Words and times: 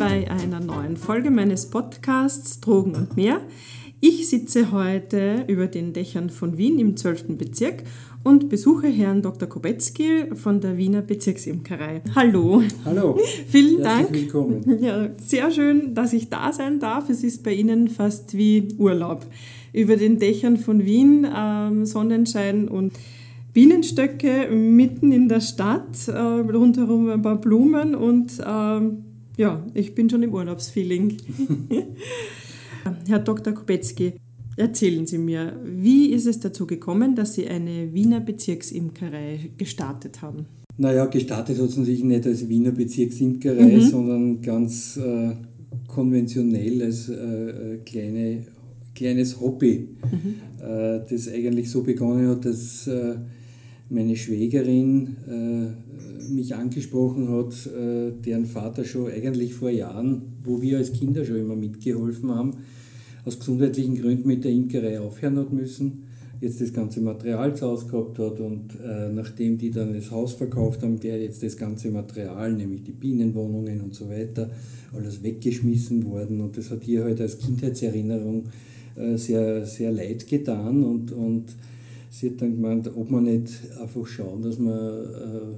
bei 0.00 0.30
einer 0.30 0.60
neuen 0.60 0.96
Folge 0.96 1.30
meines 1.30 1.68
Podcasts 1.68 2.58
Drogen 2.60 2.94
und 2.94 3.18
mehr. 3.18 3.42
Ich 4.00 4.30
sitze 4.30 4.72
heute 4.72 5.44
über 5.46 5.66
den 5.66 5.92
Dächern 5.92 6.30
von 6.30 6.56
Wien 6.56 6.78
im 6.78 6.96
12. 6.96 7.36
Bezirk 7.36 7.82
und 8.24 8.48
besuche 8.48 8.86
Herrn 8.86 9.20
Dr. 9.20 9.46
Kobetzky 9.46 10.34
von 10.34 10.62
der 10.62 10.78
Wiener 10.78 11.02
Bezirksimkerei. 11.02 12.00
Hallo. 12.14 12.62
Hallo. 12.86 13.18
Vielen 13.48 13.82
Dank. 13.82 14.10
Willkommen. 14.10 14.78
Ja, 14.82 15.10
sehr 15.18 15.50
schön, 15.50 15.94
dass 15.94 16.14
ich 16.14 16.30
da 16.30 16.50
sein 16.50 16.80
darf. 16.80 17.10
Es 17.10 17.22
ist 17.22 17.42
bei 17.42 17.52
Ihnen 17.52 17.88
fast 17.88 18.34
wie 18.34 18.68
Urlaub. 18.78 19.26
Über 19.74 19.98
den 19.98 20.18
Dächern 20.18 20.56
von 20.56 20.86
Wien, 20.86 21.26
ähm, 21.30 21.84
Sonnenschein 21.84 22.68
und 22.68 22.94
Bienenstöcke 23.52 24.48
mitten 24.50 25.12
in 25.12 25.28
der 25.28 25.40
Stadt, 25.40 26.08
äh, 26.08 26.12
rundherum 26.12 27.10
ein 27.10 27.20
paar 27.20 27.36
Blumen 27.36 27.94
und 27.94 28.38
äh, 28.38 29.09
ja, 29.40 29.66
ich 29.72 29.94
bin 29.94 30.10
schon 30.10 30.22
im 30.22 30.34
Urlaubsfeeling. 30.34 31.16
Herr 33.08 33.20
Dr. 33.20 33.54
Kopetzky, 33.54 34.12
erzählen 34.56 35.06
Sie 35.06 35.16
mir, 35.16 35.58
wie 35.64 36.12
ist 36.12 36.26
es 36.26 36.40
dazu 36.40 36.66
gekommen, 36.66 37.16
dass 37.16 37.34
Sie 37.34 37.48
eine 37.48 37.94
Wiener 37.94 38.20
Bezirksimkerei 38.20 39.50
gestartet 39.56 40.20
haben? 40.20 40.44
Naja, 40.76 41.06
gestartet 41.06 41.58
hat 41.58 41.68
es 41.70 41.76
natürlich 41.78 42.04
nicht 42.04 42.26
als 42.26 42.50
Wiener 42.50 42.72
Bezirksimkerei, 42.72 43.76
mhm. 43.76 43.80
sondern 43.80 44.42
ganz 44.42 44.98
äh, 44.98 45.30
konventionell 45.88 46.82
als 46.82 47.08
äh, 47.08 47.14
äh 47.14 47.78
kleine, 47.78 48.44
kleines 48.94 49.40
Hobby, 49.40 49.88
mhm. 50.10 50.34
äh, 50.62 51.00
das 51.08 51.28
eigentlich 51.28 51.70
so 51.70 51.82
begonnen 51.82 52.28
hat, 52.28 52.44
dass 52.44 52.86
äh, 52.86 53.14
meine 53.90 54.16
Schwägerin 54.16 55.16
äh, 55.28 56.32
mich 56.32 56.54
angesprochen 56.54 57.28
hat, 57.28 57.66
äh, 57.66 58.12
deren 58.24 58.46
Vater 58.46 58.84
schon 58.84 59.10
eigentlich 59.10 59.54
vor 59.54 59.70
Jahren, 59.70 60.22
wo 60.44 60.62
wir 60.62 60.78
als 60.78 60.92
Kinder 60.92 61.24
schon 61.24 61.36
immer 61.36 61.56
mitgeholfen 61.56 62.30
haben, 62.30 62.52
aus 63.24 63.38
gesundheitlichen 63.38 64.00
Gründen 64.00 64.28
mit 64.28 64.44
der 64.44 64.52
Imkerei 64.52 65.00
aufhören 65.00 65.36
hat 65.38 65.52
müssen, 65.52 66.04
jetzt 66.40 66.60
das 66.60 66.72
ganze 66.72 67.00
Material 67.00 67.54
zu 67.54 67.66
Hause 67.66 67.86
gehabt 67.86 68.18
hat 68.18 68.40
und 68.40 68.78
äh, 68.82 69.12
nachdem 69.12 69.58
die 69.58 69.70
dann 69.70 69.92
das 69.92 70.10
Haus 70.10 70.34
verkauft 70.34 70.82
haben, 70.82 71.02
wäre 71.02 71.18
jetzt 71.18 71.42
das 71.42 71.56
ganze 71.56 71.90
Material, 71.90 72.52
nämlich 72.52 72.84
die 72.84 72.92
Bienenwohnungen 72.92 73.80
und 73.80 73.94
so 73.94 74.08
weiter, 74.08 74.50
alles 74.94 75.22
weggeschmissen 75.22 76.04
worden. 76.06 76.40
Und 76.40 76.56
das 76.56 76.70
hat 76.70 76.86
ihr 76.88 77.04
halt 77.04 77.20
als 77.20 77.38
Kindheitserinnerung 77.38 78.44
äh, 78.96 79.16
sehr, 79.16 79.66
sehr 79.66 79.90
leid 79.90 80.26
getan 80.26 80.82
und, 80.84 81.12
und 81.12 81.46
sie 82.10 82.30
hat 82.30 82.42
dann 82.42 82.56
gemeint, 82.56 82.90
ob 82.94 83.10
man 83.10 83.24
nicht 83.24 83.50
einfach 83.80 84.06
schauen, 84.06 84.42
dass 84.42 84.58
wir 84.58 85.56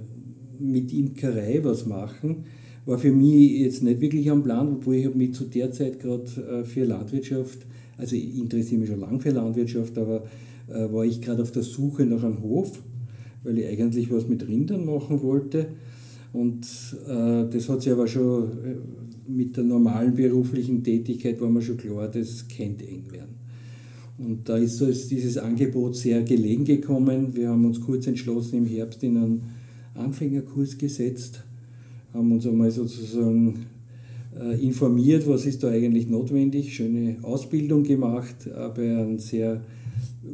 äh, 0.61 0.63
mit 0.63 0.93
Imkerei 0.93 1.61
was 1.65 1.87
machen. 1.87 2.45
War 2.85 2.99
für 2.99 3.11
mich 3.11 3.59
jetzt 3.61 3.83
nicht 3.83 4.01
wirklich 4.01 4.31
am 4.31 4.43
Plan, 4.43 4.77
obwohl 4.77 4.97
ich 4.97 5.15
mich 5.15 5.35
zu 5.35 5.45
der 5.45 5.73
Zeit 5.73 5.99
gerade 5.99 6.25
äh, 6.41 6.65
für 6.65 6.85
Landwirtschaft, 6.85 7.67
also 7.97 8.15
ich 8.17 8.39
interessiere 8.39 8.81
mich 8.81 8.91
schon 8.91 9.01
lange 9.01 9.21
für 9.21 9.31
Landwirtschaft, 9.31 9.97
aber 9.99 10.25
äh, 10.69 10.93
war 10.93 11.05
ich 11.05 11.21
gerade 11.21 11.43
auf 11.43 11.53
der 11.53 11.63
Suche 11.63 12.05
nach 12.05 12.23
einem 12.23 12.43
Hof, 12.43 12.83
weil 13.45 13.59
ich 13.59 13.67
eigentlich 13.67 14.11
was 14.13 14.29
mit 14.29 14.47
Rindern 14.47 14.85
machen 14.85 15.23
wollte. 15.23 15.67
Und 16.33 16.67
das 17.07 17.69
hat 17.69 17.83
sich 17.83 17.93
aber 17.93 18.07
schon 18.07 18.49
mit 19.29 19.55
der 19.55 19.65
normalen 19.65 20.15
beruflichen 20.15 20.83
Tätigkeit 20.83 21.39
war 21.43 21.51
mir 21.51 21.61
schon 21.61 21.77
klar, 21.77 22.09
das 22.09 22.47
könnte 22.49 22.87
eng 22.87 23.05
werden. 23.13 23.37
Und 24.19 24.49
da 24.49 24.57
ist 24.57 24.77
so 24.77 24.87
dieses 24.87 25.39
Angebot 25.39 25.97
sehr 25.97 26.23
gelegen 26.23 26.65
gekommen. 26.65 27.35
Wir 27.35 27.49
haben 27.49 27.65
uns 27.65 27.81
kurz 27.81 28.07
entschlossen, 28.07 28.59
im 28.59 28.67
Herbst 28.67 29.03
in 29.03 29.17
einen 29.17 29.43
Anfängerkurs 29.95 30.79
gesetzt, 30.79 31.45
haben 32.13 32.33
uns 32.33 32.47
einmal 32.47 32.71
sozusagen 32.71 33.67
äh, 34.39 34.63
informiert, 34.63 35.27
was 35.27 35.47
ist 35.47 35.63
da 35.63 35.71
eigentlich 35.71 36.09
notwendig, 36.09 36.75
schöne 36.75 37.17
Ausbildung 37.23 37.83
gemacht 37.83 38.49
bei 38.75 38.97
einem 38.97 39.19
sehr 39.19 39.63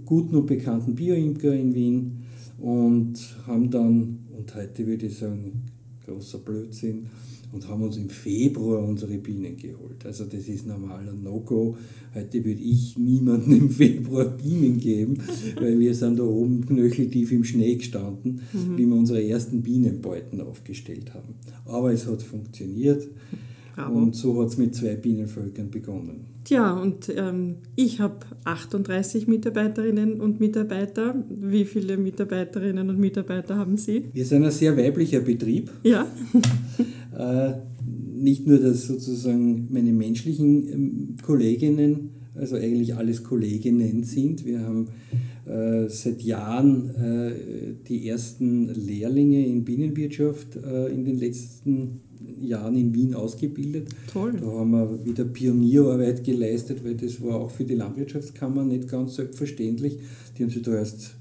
guten 0.05 0.37
und 0.37 0.47
bekannten 0.47 0.95
Bioimker 0.95 1.53
in 1.55 1.75
Wien 1.75 2.19
und 2.59 3.15
haben 3.47 3.71
dann, 3.71 4.19
und 4.37 4.55
heute 4.55 4.87
würde 4.87 5.07
ich 5.07 5.17
sagen, 5.17 5.65
großer 6.07 6.39
Blödsinn, 6.39 7.07
und 7.53 7.69
haben 7.69 7.83
uns 7.83 7.97
im 7.97 8.11
Februar 8.11 8.83
unsere 8.83 9.17
Bienen 9.19 9.57
geholt. 9.57 10.05
Also 10.05 10.25
das 10.25 10.49
ist 10.49 10.67
normaler 10.67 11.13
No-Go. 11.13 11.77
Heute 12.15 12.45
würde 12.45 12.61
ich 12.61 12.99
niemandem 12.99 13.53
im 13.53 13.71
Februar 13.71 14.27
Bienen 14.27 14.79
geben, 14.79 15.19
weil 15.61 15.79
wir 15.79 15.95
sind 15.95 16.19
da 16.19 16.25
oben 16.25 16.67
knöcheltief 16.67 17.33
im 17.33 17.45
Schnee 17.45 17.77
gestanden, 17.77 18.43
mhm. 18.53 18.77
wie 18.77 18.87
wir 18.87 18.95
unsere 18.95 19.27
ersten 19.27 19.63
Bienenbeuten 19.63 20.41
aufgestellt 20.41 21.15
haben. 21.15 21.35
Aber 21.65 21.93
es 21.93 22.07
hat 22.07 22.23
funktioniert. 22.23 23.09
Bravo. 23.75 23.97
Und 23.97 24.17
so 24.17 24.41
hat 24.43 24.49
es 24.49 24.59
mit 24.59 24.75
zwei 24.75 24.97
Bienenvölkern 24.97 25.71
begonnen. 25.71 26.38
Tja, 26.49 26.73
und 26.73 27.13
ähm, 27.15 27.57
ich 27.77 28.01
habe 28.01 28.21
38 28.45 29.29
Mitarbeiterinnen 29.29 30.19
und 30.19 30.41
Mitarbeiter. 30.41 31.23
Wie 31.29 31.67
viele 31.67 31.99
Mitarbeiterinnen 31.99 32.89
und 32.89 32.99
Mitarbeiter 32.99 33.57
haben 33.57 33.77
Sie? 33.77 34.05
Wir 34.15 34.25
sind 34.25 34.47
ein 34.47 34.51
sehr 34.51 34.75
weiblicher 34.75 35.21
Betrieb. 35.21 35.71
Ja. 35.83 36.07
äh, 37.19 37.53
nicht 38.17 38.47
nur, 38.47 38.61
dass 38.61 38.87
sozusagen 38.87 39.69
meine 39.71 39.93
menschlichen 39.93 40.73
ähm, 40.73 41.17
Kolleginnen, 41.23 42.13
also 42.35 42.57
eigentlich 42.57 42.95
alles 42.95 43.25
Kolleginnen 43.25 44.05
sind. 44.05 44.47
Wir 44.47 44.61
haben 44.61 44.89
seit 45.89 46.23
Jahren 46.23 46.91
äh, 46.95 47.33
die 47.89 48.09
ersten 48.09 48.69
Lehrlinge 48.75 49.47
in 49.47 49.65
Bienenwirtschaft 49.65 50.57
äh, 50.57 50.89
in 50.89 51.05
den 51.05 51.19
letzten 51.19 52.01
Jahren 52.41 52.77
in 52.77 52.95
Wien 52.95 53.15
ausgebildet. 53.15 53.89
Toll. 54.13 54.35
Da 54.41 54.47
haben 54.47 54.71
wir 54.71 55.05
wieder 55.05 55.25
Pionierarbeit 55.25 56.23
geleistet, 56.23 56.85
weil 56.85 56.97
das 56.97 57.23
war 57.23 57.37
auch 57.37 57.51
für 57.51 57.65
die 57.65 57.75
Landwirtschaftskammer 57.75 58.65
nicht 58.65 58.89
ganz 58.89 59.17
selbstverständlich. 59.17 59.99
Die 60.37 60.43
haben 60.43 60.51
sich 60.51 60.63
da 60.63 60.75
erst 60.75 61.15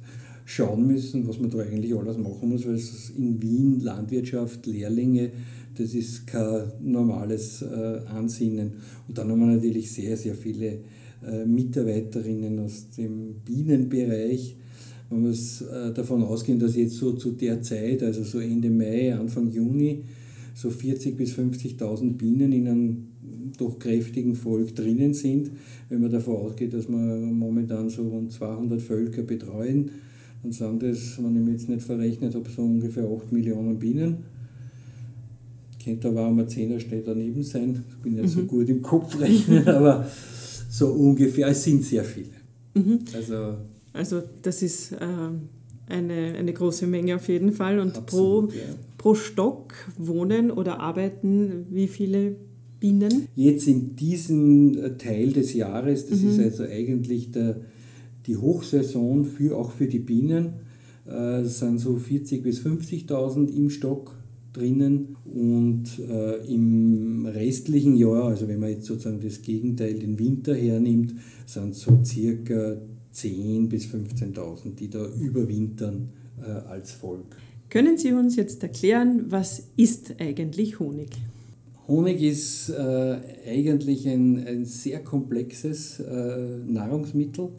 schauen 0.45 0.87
müssen, 0.87 1.27
was 1.27 1.39
man 1.39 1.49
da 1.49 1.59
eigentlich 1.59 1.95
alles 1.95 2.17
machen 2.17 2.49
muss, 2.49 2.65
weil 2.65 2.75
es 2.75 3.11
in 3.17 3.41
Wien 3.41 3.79
Landwirtschaft, 3.79 4.65
Lehrlinge, 4.65 5.31
das 5.77 5.93
ist 5.93 6.27
kein 6.27 6.71
normales 6.81 7.61
äh, 7.61 7.99
Ansinnen. 8.07 8.73
Und 9.07 9.17
dann 9.17 9.29
haben 9.29 9.39
wir 9.39 9.47
natürlich 9.47 9.91
sehr, 9.91 10.17
sehr 10.17 10.35
viele 10.35 10.67
äh, 10.67 10.79
Mitarbeiterinnen 11.45 12.59
aus 12.59 12.89
dem 12.97 13.35
Bienenbereich. 13.45 14.55
Man 15.09 15.21
muss 15.21 15.61
äh, 15.61 15.93
davon 15.93 16.23
ausgehen, 16.23 16.59
dass 16.59 16.75
jetzt 16.75 16.95
so 16.95 17.13
zu 17.13 17.31
der 17.31 17.61
Zeit, 17.61 18.03
also 18.03 18.23
so 18.23 18.39
Ende 18.39 18.69
Mai, 18.69 19.15
Anfang 19.15 19.49
Juni, 19.49 20.03
so 20.53 20.69
40.000 20.69 21.15
bis 21.15 21.33
50.000 21.33 22.13
Bienen 22.13 22.51
in 22.51 22.67
einem 22.67 23.07
doch 23.57 23.79
kräftigen 23.79 24.35
Volk 24.35 24.75
drinnen 24.75 25.13
sind. 25.13 25.51
Wenn 25.89 26.01
man 26.01 26.11
davon 26.11 26.35
ausgeht, 26.35 26.73
dass 26.73 26.87
wir 26.89 26.95
momentan 26.97 27.89
so 27.89 28.03
rund 28.03 28.31
200 28.31 28.81
Völker 28.81 29.23
betreuen, 29.23 29.91
dann 30.43 30.51
sind 30.51 30.83
das, 30.83 31.17
wenn 31.21 31.35
ich 31.35 31.45
mir 31.45 31.51
jetzt 31.51 31.69
nicht 31.69 31.81
verrechnet 31.81 32.35
habe, 32.35 32.49
so 32.49 32.61
ungefähr 32.61 33.05
8 33.05 33.31
Millionen 33.31 33.79
Bienen. 33.79 34.17
Könnte 35.83 36.09
aber 36.09 36.27
auch 36.27 36.33
mal 36.33 36.45
10er 36.45 36.79
steht 36.79 37.07
daneben 37.07 37.43
sein. 37.43 37.83
Ich 37.89 37.97
bin 38.03 38.15
nicht 38.15 38.23
mhm. 38.25 38.27
so 38.27 38.43
gut 38.43 38.67
im 38.69 38.81
Kopf 38.81 39.19
rechnen, 39.19 39.67
aber 39.67 40.05
so 40.77 40.87
ungefähr, 40.89 41.47
es 41.47 41.63
sind 41.63 41.83
sehr 41.83 42.03
viele. 42.03 42.29
Mhm. 42.75 42.99
Also, 43.13 43.55
also 43.93 44.21
das 44.43 44.61
ist 44.61 44.91
äh, 44.91 44.97
eine, 45.87 46.35
eine 46.37 46.53
große 46.53 46.85
Menge 46.85 47.15
auf 47.15 47.27
jeden 47.27 47.51
Fall. 47.51 47.79
Und 47.79 47.97
Absolut, 47.97 48.49
pro, 48.49 48.55
ja. 48.55 48.63
pro 48.97 49.15
Stock 49.15 49.73
wohnen 49.97 50.51
oder 50.51 50.79
arbeiten 50.79 51.65
wie 51.71 51.87
viele 51.87 52.35
Bienen? 52.79 53.27
Jetzt 53.35 53.67
in 53.67 53.95
diesem 53.95 54.77
äh, 54.77 54.97
Teil 54.97 55.31
des 55.31 55.53
Jahres, 55.53 56.05
das 56.07 56.21
mhm. 56.21 56.29
ist 56.29 56.39
also 56.39 56.63
eigentlich 56.63 57.31
der, 57.31 57.61
die 58.27 58.37
Hochsaison 58.37 59.25
für, 59.25 59.57
auch 59.57 59.71
für 59.71 59.87
die 59.87 59.99
Bienen, 59.99 60.53
äh, 61.07 61.43
sind 61.43 61.79
so 61.79 61.95
40.000 61.95 62.43
bis 62.43 62.59
50.000 62.59 63.49
im 63.49 63.71
Stock 63.71 64.16
drinnen 64.57 65.15
und 65.25 65.85
äh, 65.99 66.45
im 66.53 67.25
restlichen 67.25 67.95
Jahr, 67.95 68.25
also 68.25 68.47
wenn 68.47 68.59
man 68.59 68.69
jetzt 68.69 68.85
sozusagen 68.85 69.19
das 69.21 69.41
Gegenteil, 69.41 69.95
den 69.95 70.17
Winter 70.17 70.55
hernimmt, 70.55 71.15
sind 71.45 71.75
so 71.75 71.99
circa 72.03 72.77
10.000 73.13 73.67
bis 73.67 73.85
15.000, 73.85 74.75
die 74.75 74.89
da 74.89 75.05
überwintern 75.07 76.09
äh, 76.41 76.49
als 76.49 76.91
Volk. 76.91 77.37
Können 77.69 77.97
Sie 77.97 78.13
uns 78.13 78.35
jetzt 78.35 78.63
erklären, 78.63 79.25
was 79.29 79.69
ist 79.75 80.15
eigentlich 80.19 80.79
Honig? 80.79 81.09
Honig 81.87 82.21
ist 82.21 82.69
äh, 82.69 83.17
eigentlich 83.47 84.07
ein, 84.07 84.45
ein 84.45 84.65
sehr 84.65 85.03
komplexes 85.03 85.99
äh, 85.99 86.57
Nahrungsmittel 86.65 87.49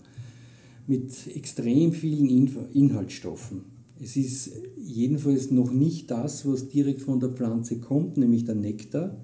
mit 0.86 1.12
extrem 1.34 1.92
vielen 1.92 2.48
Inhaltsstoffen. 2.72 3.77
Es 4.00 4.16
ist 4.16 4.52
jedenfalls 4.76 5.50
noch 5.50 5.72
nicht 5.72 6.10
das, 6.10 6.46
was 6.46 6.68
direkt 6.68 7.02
von 7.02 7.20
der 7.20 7.30
Pflanze 7.30 7.78
kommt, 7.78 8.16
nämlich 8.16 8.44
der 8.44 8.54
Nektar, 8.54 9.16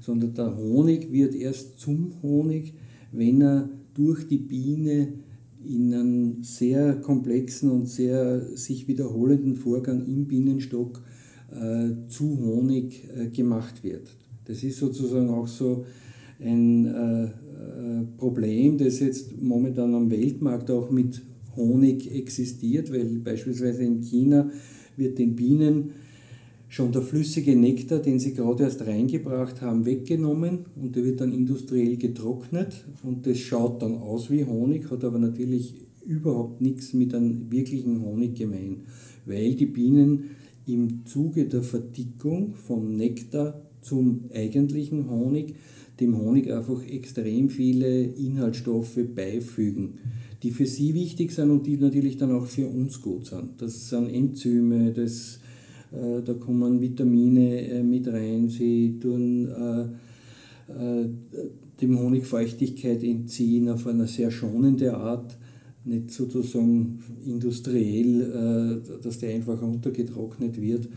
sondern 0.00 0.34
der 0.34 0.56
Honig 0.56 1.12
wird 1.12 1.34
erst 1.34 1.78
zum 1.78 2.12
Honig, 2.22 2.74
wenn 3.12 3.42
er 3.42 3.68
durch 3.94 4.26
die 4.26 4.38
Biene 4.38 5.14
in 5.64 5.94
einem 5.94 6.42
sehr 6.42 6.96
komplexen 6.96 7.70
und 7.70 7.88
sehr 7.88 8.56
sich 8.56 8.88
wiederholenden 8.88 9.56
Vorgang 9.56 10.06
im 10.06 10.26
Bienenstock 10.26 11.02
äh, 11.50 12.08
zu 12.08 12.38
Honig 12.38 13.08
äh, 13.16 13.28
gemacht 13.28 13.82
wird. 13.82 14.08
Das 14.46 14.62
ist 14.62 14.78
sozusagen 14.78 15.30
auch 15.30 15.48
so 15.48 15.84
ein 16.40 16.86
äh, 16.86 17.28
Problem, 18.18 18.76
das 18.76 19.00
jetzt 19.00 19.40
momentan 19.40 19.94
am 19.94 20.10
Weltmarkt 20.10 20.70
auch 20.70 20.90
mit 20.90 21.22
Honig 21.56 22.10
existiert, 22.14 22.92
weil 22.92 23.04
beispielsweise 23.18 23.82
in 23.84 24.00
China 24.02 24.50
wird 24.96 25.18
den 25.18 25.34
Bienen 25.34 25.90
schon 26.68 26.92
der 26.92 27.02
flüssige 27.02 27.54
Nektar, 27.54 28.00
den 28.00 28.18
sie 28.18 28.34
gerade 28.34 28.64
erst 28.64 28.84
reingebracht 28.86 29.60
haben, 29.60 29.86
weggenommen 29.86 30.66
und 30.74 30.96
der 30.96 31.04
wird 31.04 31.20
dann 31.20 31.32
industriell 31.32 31.96
getrocknet 31.96 32.84
und 33.02 33.26
das 33.26 33.38
schaut 33.38 33.82
dann 33.82 33.98
aus 33.98 34.30
wie 34.30 34.44
Honig, 34.44 34.90
hat 34.90 35.04
aber 35.04 35.18
natürlich 35.18 35.74
überhaupt 36.04 36.60
nichts 36.60 36.92
mit 36.92 37.14
einem 37.14 37.50
wirklichen 37.50 38.02
Honig 38.02 38.34
gemein, 38.34 38.82
weil 39.24 39.54
die 39.54 39.66
Bienen 39.66 40.30
im 40.66 41.04
Zuge 41.04 41.44
der 41.44 41.62
Verdickung 41.62 42.54
vom 42.54 42.92
Nektar 42.92 43.62
zum 43.80 44.24
eigentlichen 44.34 45.10
Honig 45.10 45.54
dem 46.00 46.18
Honig 46.18 46.52
einfach 46.52 46.84
extrem 46.86 47.50
viele 47.50 48.02
Inhaltsstoffe 48.02 48.98
beifügen, 49.14 50.00
die 50.44 50.50
für 50.50 50.66
sie 50.66 50.92
wichtig 50.92 51.32
sind 51.32 51.50
und 51.50 51.66
die 51.66 51.78
natürlich 51.78 52.18
dann 52.18 52.30
auch 52.30 52.44
für 52.44 52.68
uns 52.68 53.00
gut 53.00 53.24
sind. 53.24 53.62
Das 53.62 53.88
sind 53.88 54.10
Enzyme, 54.10 54.92
das, 54.92 55.40
äh, 55.90 56.20
da 56.22 56.34
kommen 56.34 56.82
Vitamine 56.82 57.66
äh, 57.66 57.82
mit 57.82 58.06
rein, 58.08 58.50
sie 58.50 58.98
tun 59.00 59.48
äh, 59.48 59.82
äh 60.70 61.08
dem 61.80 61.98
Honig 61.98 62.24
Feuchtigkeit 62.24 63.02
entziehen 63.02 63.68
auf 63.68 63.86
eine 63.88 64.06
sehr 64.06 64.30
schonende 64.30 64.96
Art. 64.96 65.36
Nicht 65.84 66.12
sozusagen 66.12 67.00
industriell, 67.26 68.20
äh, 68.20 69.02
dass 69.02 69.18
der 69.18 69.34
einfach 69.34 69.60
runtergetrocknet 69.60 70.60
wird, 70.60 70.88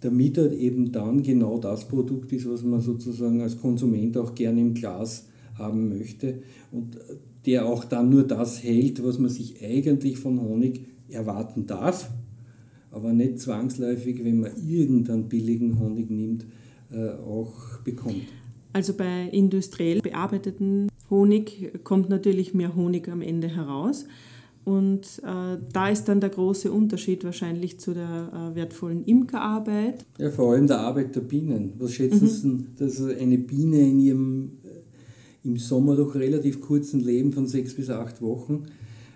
damit 0.00 0.38
er 0.38 0.52
eben 0.52 0.90
dann 0.90 1.22
genau 1.22 1.58
das 1.58 1.86
Produkt 1.86 2.32
ist, 2.32 2.48
was 2.48 2.62
man 2.62 2.80
sozusagen 2.80 3.42
als 3.42 3.60
Konsument 3.60 4.16
auch 4.16 4.34
gerne 4.34 4.60
im 4.60 4.72
Glas 4.72 5.26
haben 5.58 5.90
möchte. 5.90 6.42
Und 6.70 6.96
der 7.46 7.66
auch 7.66 7.84
dann 7.84 8.10
nur 8.10 8.24
das 8.24 8.62
hält, 8.62 9.02
was 9.04 9.18
man 9.18 9.30
sich 9.30 9.62
eigentlich 9.64 10.18
von 10.18 10.40
Honig 10.40 10.86
erwarten 11.08 11.66
darf, 11.66 12.10
aber 12.90 13.12
nicht 13.12 13.40
zwangsläufig, 13.40 14.24
wenn 14.24 14.40
man 14.40 14.52
irgendeinen 14.66 15.28
billigen 15.28 15.78
Honig 15.78 16.10
nimmt, 16.10 16.46
äh, 16.92 17.10
auch 17.10 17.78
bekommt. 17.84 18.22
Also 18.72 18.94
bei 18.94 19.28
industriell 19.30 20.00
bearbeiteten 20.00 20.88
Honig 21.10 21.72
kommt 21.84 22.08
natürlich 22.08 22.54
mehr 22.54 22.74
Honig 22.74 23.08
am 23.08 23.20
Ende 23.20 23.48
heraus. 23.48 24.06
Und 24.64 25.20
äh, 25.24 25.58
da 25.72 25.88
ist 25.88 26.04
dann 26.04 26.20
der 26.20 26.30
große 26.30 26.70
Unterschied 26.70 27.24
wahrscheinlich 27.24 27.80
zu 27.80 27.94
der 27.94 28.52
äh, 28.52 28.54
wertvollen 28.54 29.04
Imkerarbeit. 29.04 30.06
Ja, 30.18 30.30
vor 30.30 30.52
allem 30.52 30.68
der 30.68 30.78
Arbeit 30.78 31.16
der 31.16 31.22
Bienen. 31.22 31.72
Was 31.78 31.94
schätzen 31.94 32.24
mhm. 32.24 32.28
Sie, 32.28 32.66
dass 32.76 33.02
eine 33.02 33.38
Biene 33.38 33.80
in 33.80 33.98
ihrem 33.98 34.52
im 35.44 35.56
Sommer 35.56 35.96
doch 35.96 36.14
relativ 36.14 36.60
kurzen 36.60 37.00
Leben 37.00 37.32
von 37.32 37.46
sechs 37.46 37.74
bis 37.74 37.90
acht 37.90 38.22
Wochen, 38.22 38.64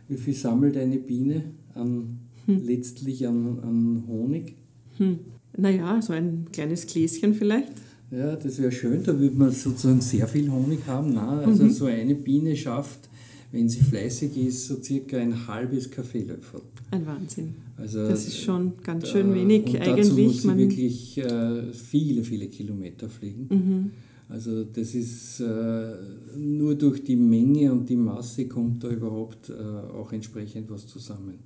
wie 0.08 0.16
viel 0.16 0.34
sammelt 0.34 0.76
eine 0.76 0.98
Biene 0.98 1.44
an, 1.74 2.18
hm. 2.46 2.64
letztlich 2.64 3.26
an, 3.26 3.58
an 3.60 4.04
Honig? 4.06 4.54
Hm. 4.98 5.18
Naja, 5.56 6.00
so 6.02 6.12
ein 6.12 6.46
kleines 6.52 6.86
Gläschen 6.86 7.34
vielleicht. 7.34 7.72
Ja, 8.10 8.36
das 8.36 8.58
wäre 8.58 8.70
schön, 8.70 9.02
da 9.02 9.18
würde 9.18 9.36
man 9.36 9.50
sozusagen 9.50 10.00
sehr 10.00 10.28
viel 10.28 10.50
Honig 10.50 10.80
haben. 10.86 11.14
Nein, 11.14 11.44
also 11.44 11.64
mhm. 11.64 11.70
so 11.70 11.86
eine 11.86 12.14
Biene 12.14 12.54
schafft 12.54 13.08
wenn 13.52 13.68
sie 13.68 13.80
fleißig 13.80 14.36
ist, 14.36 14.66
so 14.66 14.82
circa 14.82 15.18
ein 15.18 15.46
halbes 15.46 15.90
Kaffeelöffel. 15.90 16.60
Ein 16.90 17.06
Wahnsinn. 17.06 17.54
Also, 17.76 18.06
das 18.06 18.26
ist 18.26 18.38
schon 18.38 18.72
ganz 18.82 19.08
schön 19.08 19.34
wenig 19.34 19.66
und 19.66 19.76
eigentlich. 19.80 20.08
Dazu 20.08 20.20
muss 20.20 20.42
sie 20.42 20.58
wirklich 20.58 21.18
äh, 21.18 21.72
viele, 21.72 22.22
viele 22.22 22.46
Kilometer 22.48 23.08
fliegen. 23.08 23.46
Mhm. 23.50 23.90
Also 24.28 24.64
das 24.64 24.94
ist 24.94 25.40
äh, 25.40 25.94
nur 26.36 26.74
durch 26.74 27.04
die 27.04 27.16
Menge 27.16 27.72
und 27.72 27.88
die 27.88 27.96
Masse 27.96 28.48
kommt 28.48 28.82
da 28.82 28.88
überhaupt 28.88 29.50
äh, 29.50 29.52
auch 29.52 30.12
entsprechend 30.12 30.68
was 30.70 30.86
zusammen. 30.86 31.38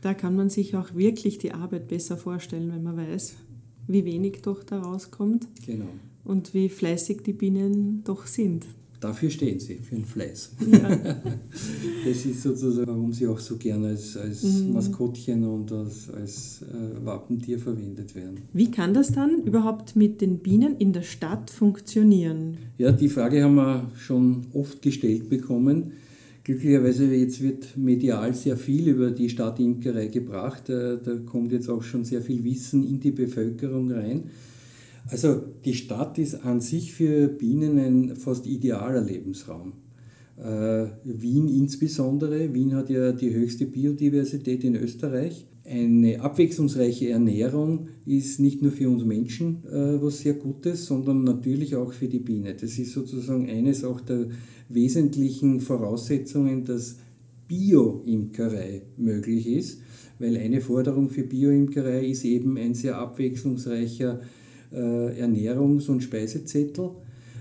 Da 0.00 0.14
kann 0.14 0.34
man 0.34 0.50
sich 0.50 0.76
auch 0.76 0.94
wirklich 0.94 1.38
die 1.38 1.52
Arbeit 1.52 1.88
besser 1.88 2.16
vorstellen, 2.16 2.72
wenn 2.72 2.82
man 2.82 2.96
weiß, 2.96 3.34
wie 3.86 4.04
wenig 4.04 4.42
doch 4.42 4.62
da 4.64 4.80
rauskommt. 4.80 5.48
Genau. 5.64 5.88
Und 6.24 6.54
wie 6.54 6.68
fleißig 6.68 7.22
die 7.22 7.32
Bienen 7.32 8.02
doch 8.04 8.26
sind. 8.26 8.66
Dafür 9.00 9.30
stehen 9.30 9.60
sie, 9.60 9.76
für 9.76 9.94
den 9.94 10.04
Fleiß. 10.04 10.50
Ja. 10.72 10.88
das 12.06 12.26
ist 12.26 12.42
sozusagen, 12.42 12.88
warum 12.88 13.12
sie 13.12 13.28
auch 13.28 13.38
so 13.38 13.56
gerne 13.56 13.88
als, 13.88 14.16
als 14.16 14.42
mhm. 14.42 14.72
Maskottchen 14.72 15.44
und 15.44 15.70
als, 15.70 16.10
als 16.10 16.62
äh, 16.62 17.04
Wappentier 17.04 17.60
verwendet 17.60 18.14
werden. 18.16 18.38
Wie 18.52 18.70
kann 18.70 18.94
das 18.94 19.12
dann 19.12 19.42
überhaupt 19.44 19.94
mit 19.94 20.20
den 20.20 20.38
Bienen 20.38 20.76
in 20.78 20.92
der 20.92 21.02
Stadt 21.02 21.50
funktionieren? 21.50 22.56
Ja, 22.76 22.90
die 22.90 23.08
Frage 23.08 23.44
haben 23.44 23.54
wir 23.54 23.88
schon 23.96 24.46
oft 24.52 24.82
gestellt 24.82 25.28
bekommen. 25.28 25.92
Glücklicherweise 26.42 27.04
jetzt 27.14 27.42
wird 27.42 27.76
medial 27.76 28.34
sehr 28.34 28.56
viel 28.56 28.88
über 28.88 29.10
die 29.10 29.28
Stadtimkerei 29.28 30.08
gebracht. 30.08 30.70
Äh, 30.70 30.98
da 31.04 31.14
kommt 31.24 31.52
jetzt 31.52 31.68
auch 31.68 31.82
schon 31.84 32.04
sehr 32.04 32.22
viel 32.22 32.42
Wissen 32.42 32.88
in 32.88 32.98
die 32.98 33.12
Bevölkerung 33.12 33.92
rein. 33.92 34.24
Also 35.10 35.40
die 35.64 35.74
Stadt 35.74 36.18
ist 36.18 36.44
an 36.44 36.60
sich 36.60 36.92
für 36.92 37.28
Bienen 37.28 37.78
ein 37.78 38.16
fast 38.16 38.46
idealer 38.46 39.00
Lebensraum. 39.00 39.72
Äh, 40.36 40.86
Wien 41.04 41.48
insbesondere. 41.48 42.52
Wien 42.54 42.74
hat 42.74 42.90
ja 42.90 43.12
die 43.12 43.32
höchste 43.32 43.66
Biodiversität 43.66 44.64
in 44.64 44.76
Österreich. 44.76 45.46
Eine 45.64 46.20
abwechslungsreiche 46.20 47.10
Ernährung 47.10 47.88
ist 48.06 48.38
nicht 48.38 48.62
nur 48.62 48.72
für 48.72 48.88
uns 48.88 49.04
Menschen 49.04 49.64
äh, 49.66 50.00
was 50.00 50.20
sehr 50.20 50.34
Gutes, 50.34 50.86
sondern 50.86 51.24
natürlich 51.24 51.74
auch 51.74 51.92
für 51.92 52.08
die 52.08 52.20
Biene. 52.20 52.54
Das 52.54 52.78
ist 52.78 52.92
sozusagen 52.92 53.48
eines 53.50 53.84
auch 53.84 54.00
der 54.00 54.28
wesentlichen 54.68 55.60
Voraussetzungen, 55.60 56.64
dass 56.64 56.96
Bio-Imkerei 57.48 58.82
möglich 58.98 59.46
ist, 59.46 59.80
weil 60.18 60.36
eine 60.36 60.60
Forderung 60.60 61.08
für 61.08 61.22
Bio-Imkerei 61.22 62.06
ist 62.06 62.24
eben 62.24 62.56
ein 62.58 62.74
sehr 62.74 62.98
abwechslungsreicher 62.98 64.20
Ernährungs- 64.74 65.88
und 65.88 66.02
Speisezettel, 66.02 66.90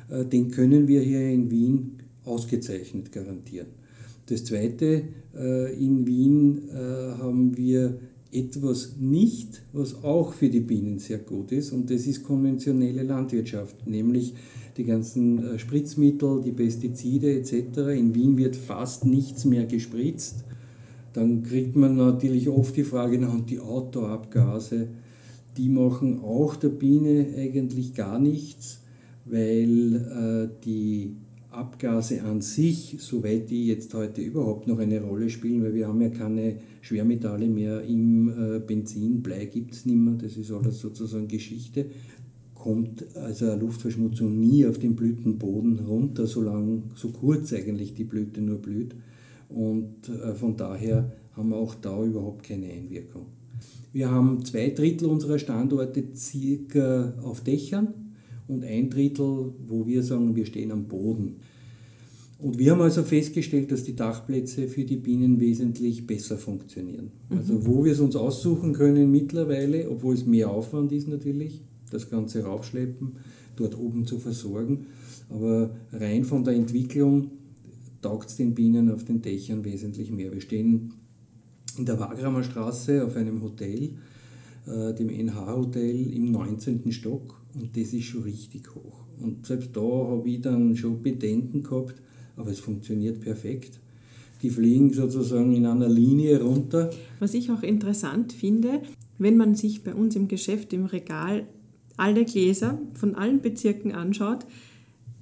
äh, 0.09 0.25
den 0.25 0.51
können 0.51 0.87
wir 0.87 1.01
hier 1.01 1.29
in 1.29 1.51
Wien 1.51 1.97
ausgezeichnet 2.23 3.11
garantieren. 3.11 3.67
Das 4.27 4.43
Zweite, 4.43 5.03
äh, 5.35 5.73
in 5.73 6.05
Wien 6.05 6.63
haben 7.19 7.55
wir 7.55 7.99
etwas 8.31 8.97
nicht, 8.99 9.61
was 9.71 10.03
auch 10.03 10.33
für 10.33 10.49
die 10.49 10.59
Bienen 10.59 10.99
sehr 10.99 11.19
gut 11.19 11.53
ist, 11.53 11.71
und 11.71 11.89
das 11.89 12.05
ist 12.07 12.23
konventionelle 12.23 13.03
Landwirtschaft, 13.03 13.87
nämlich 13.87 14.33
die 14.75 14.83
ganzen 14.83 15.57
Spritzmittel, 15.57 16.41
die 16.43 16.51
Pestizide 16.51 17.39
etc. 17.39 17.77
In 17.97 18.13
Wien 18.13 18.37
wird 18.37 18.55
fast 18.55 19.05
nichts 19.05 19.45
mehr 19.45 19.65
gespritzt. 19.65 20.43
Dann 21.13 21.41
kriegt 21.41 21.75
man 21.75 21.95
natürlich 21.95 22.47
oft 22.49 22.75
die 22.75 22.83
Frage 22.83 23.17
nach 23.17 23.39
die 23.45 23.59
Autoabgase 23.59 24.89
die 25.57 25.69
machen 25.69 26.19
auch 26.19 26.55
der 26.55 26.69
Biene 26.69 27.27
eigentlich 27.37 27.93
gar 27.93 28.19
nichts, 28.19 28.81
weil 29.25 29.95
äh, 29.95 30.63
die 30.63 31.15
Abgase 31.49 32.21
an 32.23 32.41
sich, 32.41 32.97
soweit 32.99 33.49
die 33.49 33.67
jetzt 33.67 33.93
heute 33.93 34.21
überhaupt 34.21 34.67
noch 34.67 34.79
eine 34.79 35.01
Rolle 35.01 35.29
spielen, 35.29 35.63
weil 35.63 35.73
wir 35.73 35.87
haben 35.87 36.01
ja 36.01 36.09
keine 36.09 36.57
Schwermetalle 36.81 37.47
mehr 37.47 37.81
im 37.81 38.29
äh, 38.29 38.59
Benzin, 38.59 39.23
Blei 39.23 39.45
gibt 39.45 39.73
es 39.73 39.85
nicht 39.85 39.97
mehr, 39.97 40.13
das 40.13 40.37
ist 40.37 40.51
alles 40.51 40.79
sozusagen 40.79 41.27
Geschichte, 41.27 41.87
kommt 42.53 43.05
also 43.15 43.55
Luftverschmutzung 43.55 44.39
nie 44.39 44.65
auf 44.65 44.77
den 44.77 44.95
Blütenboden 44.95 45.79
runter, 45.79 46.27
solange, 46.27 46.83
so 46.95 47.09
kurz 47.09 47.53
eigentlich 47.53 47.93
die 47.93 48.03
Blüte 48.03 48.41
nur 48.41 48.57
blüht. 48.57 48.95
Und 49.49 50.09
äh, 50.09 50.33
von 50.35 50.57
daher 50.57 51.11
haben 51.33 51.49
wir 51.49 51.57
auch 51.57 51.75
da 51.75 52.03
überhaupt 52.03 52.43
keine 52.43 52.67
Einwirkung. 52.67 53.36
Wir 53.97 54.11
haben 54.11 54.45
zwei 54.45 54.69
Drittel 54.69 55.07
unserer 55.07 55.39
Standorte 55.39 56.03
circa 56.13 57.15
auf 57.23 57.41
Dächern 57.41 57.87
und 58.47 58.63
ein 58.63 58.91
Drittel, 58.91 59.55
wo 59.65 59.87
wir 59.87 60.03
sagen, 60.03 60.35
wir 60.35 60.45
stehen 60.45 60.71
am 60.71 60.83
Boden. 60.83 61.37
Und 62.37 62.59
wir 62.59 62.73
haben 62.73 62.81
also 62.81 63.01
festgestellt, 63.01 63.71
dass 63.71 63.85
die 63.85 63.95
Dachplätze 63.95 64.67
für 64.67 64.83
die 64.83 64.97
Bienen 64.97 65.39
wesentlich 65.39 66.05
besser 66.05 66.37
funktionieren. 66.37 67.09
Mhm. 67.31 67.37
Also 67.37 67.65
wo 67.65 67.83
wir 67.83 67.91
es 67.91 67.99
uns 67.99 68.15
aussuchen 68.15 68.73
können 68.73 69.09
mittlerweile, 69.09 69.89
obwohl 69.89 70.13
es 70.13 70.27
mehr 70.27 70.51
Aufwand 70.51 70.91
ist 70.91 71.07
natürlich, 71.07 71.63
das 71.89 72.07
Ganze 72.07 72.43
raufschleppen, 72.43 73.13
dort 73.55 73.79
oben 73.79 74.05
zu 74.05 74.19
versorgen. 74.19 74.85
Aber 75.31 75.71
rein 75.91 76.23
von 76.23 76.43
der 76.43 76.53
Entwicklung 76.53 77.31
taugt 78.03 78.29
es 78.29 78.35
den 78.35 78.53
Bienen 78.53 78.91
auf 78.91 79.05
den 79.05 79.23
Dächern 79.23 79.65
wesentlich 79.65 80.11
mehr. 80.11 80.31
Wir 80.31 80.41
stehen 80.41 80.93
in 81.77 81.85
der 81.85 81.99
Wagramer 81.99 82.43
Straße 82.43 83.05
auf 83.05 83.15
einem 83.15 83.41
Hotel, 83.41 83.91
äh, 84.65 84.93
dem 84.93 85.09
NH-Hotel 85.09 86.13
im 86.13 86.31
19. 86.31 86.91
Stock 86.91 87.39
und 87.53 87.75
das 87.77 87.93
ist 87.93 88.05
schon 88.05 88.23
richtig 88.23 88.73
hoch. 88.75 89.03
Und 89.19 89.45
selbst 89.45 89.75
da 89.75 89.81
habe 89.81 90.29
ich 90.29 90.41
dann 90.41 90.75
schon 90.75 91.01
Bedenken 91.01 91.63
gehabt, 91.63 91.95
aber 92.35 92.51
es 92.51 92.59
funktioniert 92.59 93.19
perfekt. 93.19 93.79
Die 94.43 94.51
fliegen 94.51 94.93
sozusagen 94.93 95.55
in 95.55 95.65
einer 95.65 95.89
Linie 95.89 96.41
runter. 96.41 96.91
Was 97.19 97.33
ich 97.33 97.49
auch 97.49 97.63
interessant 97.63 98.33
finde, 98.33 98.81
wenn 99.17 99.35
man 99.35 99.55
sich 99.55 99.83
bei 99.83 99.95
uns 99.95 100.15
im 100.15 100.27
Geschäft 100.27 100.73
im 100.73 100.85
Regal 100.85 101.47
alle 101.95 102.25
Gläser 102.25 102.79
von 102.93 103.15
allen 103.15 103.41
Bezirken 103.41 103.91
anschaut, 103.91 104.45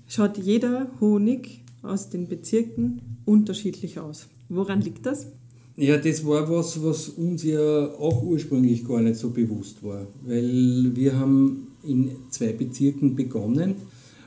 schaut 0.07 0.37
jeder 0.37 0.91
Honig 0.99 1.63
aus 1.81 2.09
den 2.09 2.27
Bezirken 2.27 3.01
unterschiedlich 3.23 3.99
aus. 3.99 4.27
Woran 4.49 4.81
liegt 4.81 5.05
das? 5.05 5.27
Ja, 5.77 5.97
das 5.97 6.25
war 6.25 6.49
was, 6.49 6.81
was 6.81 7.09
uns 7.09 7.43
ja 7.43 7.93
auch 7.95 8.23
ursprünglich 8.23 8.87
gar 8.87 9.01
nicht 9.01 9.17
so 9.17 9.31
bewusst 9.31 9.83
war, 9.83 10.07
weil 10.25 10.95
wir 10.95 11.19
haben 11.19 11.67
in 11.83 12.11
zwei 12.29 12.53
Bezirken 12.53 13.15
begonnen 13.15 13.75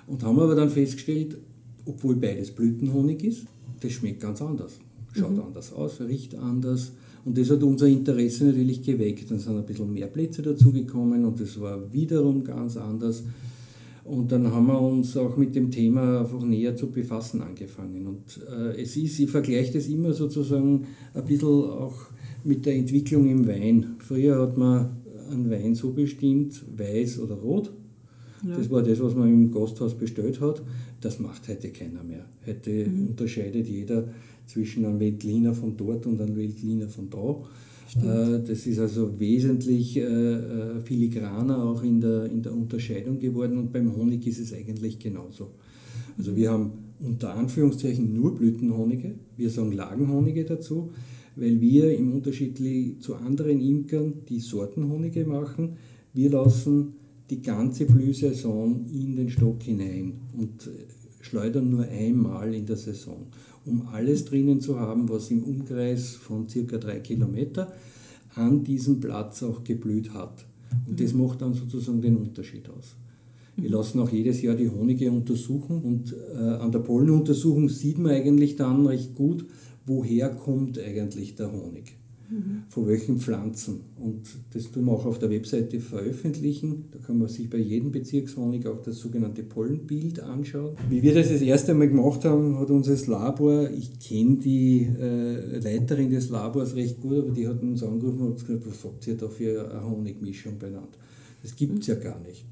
und 0.07 0.23
haben 0.23 0.39
aber 0.39 0.55
dann 0.55 0.69
festgestellt, 0.69 1.39
obwohl 1.87 2.17
beides 2.17 2.51
Blütenhonig 2.51 3.25
ist, 3.25 3.47
das 3.81 3.93
schmeckt 3.93 4.21
ganz 4.21 4.43
anders. 4.43 4.79
Schaut 5.15 5.33
mhm. 5.33 5.43
anders 5.43 5.73
aus, 5.73 6.01
riecht 6.01 6.35
anders. 6.35 6.93
Und 7.25 7.37
das 7.37 7.51
hat 7.51 7.63
unser 7.63 7.87
Interesse 7.87 8.45
natürlich 8.45 8.83
geweckt. 8.83 9.31
Dann 9.31 9.39
sind 9.39 9.57
ein 9.57 9.65
bisschen 9.65 9.93
mehr 9.93 10.07
Plätze 10.07 10.43
dazugekommen 10.43 11.25
und 11.25 11.41
das 11.41 11.59
war 11.61 11.93
wiederum 11.93 12.45
ganz 12.45 12.77
anders. 12.77 13.23
Und 14.09 14.33
dann 14.33 14.51
haben 14.53 14.67
wir 14.67 14.81
uns 14.81 15.17
auch 15.19 15.37
mit 15.37 15.55
dem 15.55 15.71
Thema 15.71 16.21
einfach 16.21 16.43
näher 16.43 16.75
zu 16.75 16.91
befassen 16.91 17.43
angefangen. 17.43 18.07
Und 18.07 18.41
äh, 18.51 18.81
es 18.81 18.97
ist, 18.97 19.19
ich 19.19 19.31
vergleiche 19.31 19.75
das 19.75 19.87
immer 19.87 20.15
sozusagen 20.15 20.87
ein 21.13 21.25
bisschen 21.25 21.49
auch 21.49 21.95
mit 22.43 22.65
der 22.65 22.75
Entwicklung 22.75 23.29
im 23.29 23.47
Wein. 23.47 23.97
Früher 23.99 24.41
hat 24.41 24.57
man 24.57 24.97
einen 25.31 25.51
Wein 25.51 25.75
so 25.75 25.93
bestimmt, 25.93 26.65
weiß 26.77 27.21
oder 27.21 27.35
rot. 27.35 27.71
Ja. 28.47 28.57
Das 28.57 28.71
war 28.71 28.83
das, 28.83 29.01
was 29.01 29.15
man 29.15 29.29
im 29.29 29.53
Gasthaus 29.53 29.95
bestellt 29.95 30.41
hat. 30.41 30.63
Das 31.01 31.19
macht 31.19 31.47
heute 31.49 31.69
keiner 31.69 32.03
mehr. 32.03 32.25
Heute 32.47 32.87
mhm. 32.89 33.09
unterscheidet 33.09 33.69
jeder 33.69 34.09
zwischen 34.47 34.87
einem 34.87 35.01
Veltliner 35.01 35.53
von 35.53 35.77
dort 35.77 36.07
und 36.07 36.21
einem 36.21 36.37
Veltliner 36.37 36.89
von 36.89 37.11
da. 37.11 37.43
Äh, 37.97 38.41
das 38.47 38.67
ist 38.67 38.79
also 38.79 39.19
wesentlich 39.19 39.97
äh, 39.97 40.03
äh, 40.03 40.81
filigraner 40.81 41.63
auch 41.63 41.83
in 41.83 42.01
der, 42.01 42.27
in 42.27 42.43
der 42.43 42.53
Unterscheidung 42.53 43.19
geworden 43.19 43.59
und 43.59 43.73
beim 43.73 43.95
Honig 43.97 44.27
ist 44.27 44.41
es 44.41 44.53
eigentlich 44.53 44.99
genauso. 44.99 45.53
Also 46.17 46.37
wir 46.37 46.51
haben 46.51 46.73
unter 47.01 47.35
Anführungszeichen 47.35 48.13
nur 48.13 48.35
Blütenhonige, 48.35 49.15
wir 49.37 49.51
sagen 49.51 49.73
Lagenhonige 49.73 50.45
dazu, 50.45 50.91
weil 51.37 51.61
wir 51.61 51.97
im 51.97 52.13
Unterschied 52.13 52.59
zu 53.01 53.15
anderen 53.15 53.61
Imkern 53.61 54.13
die 54.29 54.41
Sortenhonige 54.41 55.25
machen. 55.25 55.77
Wir 56.13 56.31
lassen 56.31 56.95
die 57.31 57.41
ganze 57.41 57.85
Blühsaison 57.85 58.87
in 58.93 59.15
den 59.15 59.31
Stock 59.31 59.63
hinein 59.63 60.15
und 60.37 60.69
schleudern 61.21 61.71
nur 61.71 61.85
einmal 61.85 62.53
in 62.55 62.67
der 62.67 62.77
Saison 62.77 63.27
um 63.65 63.89
alles 63.89 64.25
drinnen 64.25 64.61
zu 64.61 64.79
haben, 64.79 65.09
was 65.09 65.31
im 65.31 65.43
Umkreis 65.43 66.11
von 66.11 66.49
circa 66.49 66.79
drei 66.79 67.01
Kilometer 67.01 67.73
an 68.35 68.65
diesem 68.65 69.01
Platz 69.01 69.43
auch 69.43 69.65
geblüht 69.65 70.15
hat. 70.15 70.45
Und 70.87 71.01
das 71.01 71.13
macht 71.15 71.43
dann 71.43 71.55
sozusagen 71.55 72.01
den 72.01 72.17
Unterschied 72.17 72.69
aus. 72.69 72.95
Wir 73.57 73.71
lassen 73.71 73.99
auch 74.01 74.11
jedes 74.11 74.41
Jahr 74.43 74.55
die 74.55 74.71
Honige 74.71 75.11
untersuchen 75.11 75.83
und 75.83 76.15
äh, 76.33 76.37
an 76.37 76.71
der 76.71 76.79
Pollenuntersuchung 76.79 77.69
sieht 77.69 77.99
man 77.99 78.13
eigentlich 78.13 78.55
dann 78.55 78.87
recht 78.87 79.15
gut, 79.15 79.45
woher 79.85 80.29
kommt 80.29 80.79
eigentlich 80.79 81.35
der 81.35 81.51
Honig 81.51 81.98
von 82.69 82.87
welchen 82.87 83.19
Pflanzen. 83.19 83.81
Und 83.97 84.23
das 84.53 84.71
tun 84.71 84.85
wir 84.85 84.93
auch 84.93 85.07
auf 85.07 85.19
der 85.19 85.31
Webseite 85.31 85.81
veröffentlichen. 85.81 86.85
Da 86.91 86.99
kann 86.99 87.19
man 87.19 87.29
sich 87.29 87.49
bei 87.49 87.57
jedem 87.57 87.91
Bezirkshonig 87.91 88.67
auch 88.67 88.83
das 88.83 88.99
sogenannte 88.99 89.43
Pollenbild 89.43 90.21
anschauen. 90.21 90.77
Wie 90.91 91.03
wir 91.03 91.15
das 91.15 91.31
das 91.31 91.41
erste 91.41 91.73
Mal 91.73 91.89
gemacht 91.89 92.27
haben, 92.27 92.59
hat 92.59 92.71
unser 92.71 92.97
Labor, 93.11 93.71
ich 93.71 93.99
kenne 93.99 94.37
die 94.37 94.87
äh, 95.01 95.59
Leiterin 95.59 96.11
des 96.11 96.29
Labors 96.29 96.77
recht 96.77 97.01
gut, 97.01 97.19
aber 97.19 97.31
die 97.31 97.49
hat 97.49 97.63
uns 97.63 97.83
angerufen 97.83 98.21
und 98.21 98.39
gesagt, 98.39 98.67
was 98.67 98.85
habt 98.85 99.07
ihr 99.07 99.17
da 99.17 99.29
für 99.29 99.71
eine 99.71 99.89
Honigmischung 99.89 100.59
benannt? 100.59 100.99
Das 101.43 101.57
gibt 101.57 101.81
es 101.81 101.87
ja 101.87 101.95
gar 101.95 102.21
nicht. 102.21 102.45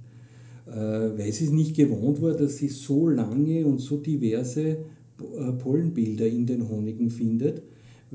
Äh, 0.66 1.18
weil 1.18 1.28
es 1.28 1.40
nicht 1.50 1.76
gewohnt 1.76 2.22
war, 2.22 2.32
dass 2.32 2.56
sie 2.56 2.68
so 2.68 3.08
lange 3.08 3.66
und 3.66 3.78
so 3.78 3.98
diverse 3.98 4.62
äh, 4.68 5.52
Pollenbilder 5.58 6.26
in 6.26 6.46
den 6.46 6.66
Honigen 6.66 7.10
findet 7.10 7.62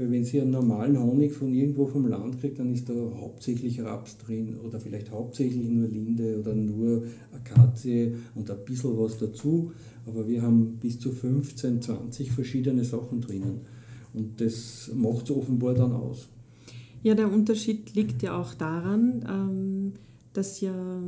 weil 0.01 0.11
wenn 0.11 0.23
Sie 0.23 0.41
einen 0.41 0.49
normalen 0.49 0.99
Honig 0.99 1.31
von 1.31 1.53
irgendwo 1.53 1.85
vom 1.85 2.07
Land 2.07 2.41
kriegt, 2.41 2.57
dann 2.57 2.73
ist 2.73 2.89
da 2.89 2.95
hauptsächlich 3.19 3.79
Raps 3.81 4.17
drin 4.17 4.57
oder 4.57 4.79
vielleicht 4.79 5.11
hauptsächlich 5.11 5.69
nur 5.69 5.87
Linde 5.87 6.39
oder 6.39 6.55
nur 6.55 7.03
Akazie 7.31 8.15
und 8.33 8.49
ein 8.49 8.65
bisschen 8.65 8.97
was 8.97 9.19
dazu. 9.19 9.71
Aber 10.07 10.27
wir 10.27 10.41
haben 10.41 10.79
bis 10.79 10.99
zu 10.99 11.11
15, 11.11 11.83
20 11.83 12.31
verschiedene 12.31 12.83
Sachen 12.83 13.21
drinnen. 13.21 13.61
Und 14.15 14.41
das 14.41 14.89
macht 14.95 15.25
es 15.25 15.31
offenbar 15.31 15.75
dann 15.75 15.91
aus. 15.91 16.29
Ja, 17.03 17.13
der 17.13 17.31
Unterschied 17.31 17.93
liegt 17.93 18.23
ja 18.23 18.41
auch 18.41 18.55
daran, 18.55 19.23
ähm, 19.29 19.93
dass 20.33 20.61
ja 20.61 20.99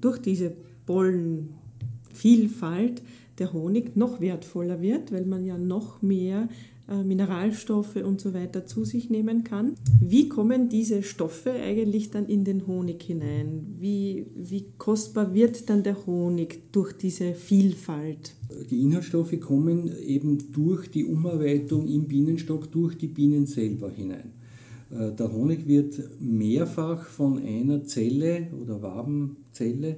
durch 0.00 0.20
diese 0.20 0.54
Pollenvielfalt 0.86 3.02
der 3.38 3.52
Honig 3.52 3.96
noch 3.96 4.20
wertvoller 4.20 4.80
wird, 4.80 5.12
weil 5.12 5.24
man 5.24 5.44
ja 5.44 5.56
noch 5.56 6.02
mehr 6.02 6.48
äh, 6.88 7.02
Mineralstoffe 7.04 7.96
und 7.96 8.20
so 8.20 8.32
weiter 8.32 8.64
zu 8.64 8.84
sich 8.84 9.10
nehmen 9.10 9.44
kann. 9.44 9.74
Wie 10.00 10.28
kommen 10.28 10.70
diese 10.70 11.02
Stoffe 11.02 11.52
eigentlich 11.52 12.10
dann 12.10 12.26
in 12.26 12.44
den 12.44 12.66
Honig 12.66 13.02
hinein? 13.02 13.76
Wie, 13.78 14.26
wie 14.34 14.64
kostbar 14.78 15.34
wird 15.34 15.68
dann 15.68 15.82
der 15.82 16.06
Honig 16.06 16.72
durch 16.72 16.94
diese 16.94 17.34
Vielfalt? 17.34 18.34
Die 18.70 18.80
Inhaltsstoffe 18.80 19.38
kommen 19.38 19.92
eben 20.00 20.50
durch 20.52 20.90
die 20.90 21.04
Umarbeitung 21.04 21.86
im 21.86 22.08
Bienenstock, 22.08 22.70
durch 22.72 22.96
die 22.96 23.08
Bienen 23.08 23.46
selber 23.46 23.90
hinein. 23.90 24.32
Äh, 24.90 25.12
der 25.12 25.30
Honig 25.30 25.66
wird 25.66 26.00
mehrfach 26.20 27.06
von 27.06 27.38
einer 27.38 27.84
Zelle 27.84 28.48
oder 28.62 28.80
Wabenzelle 28.80 29.96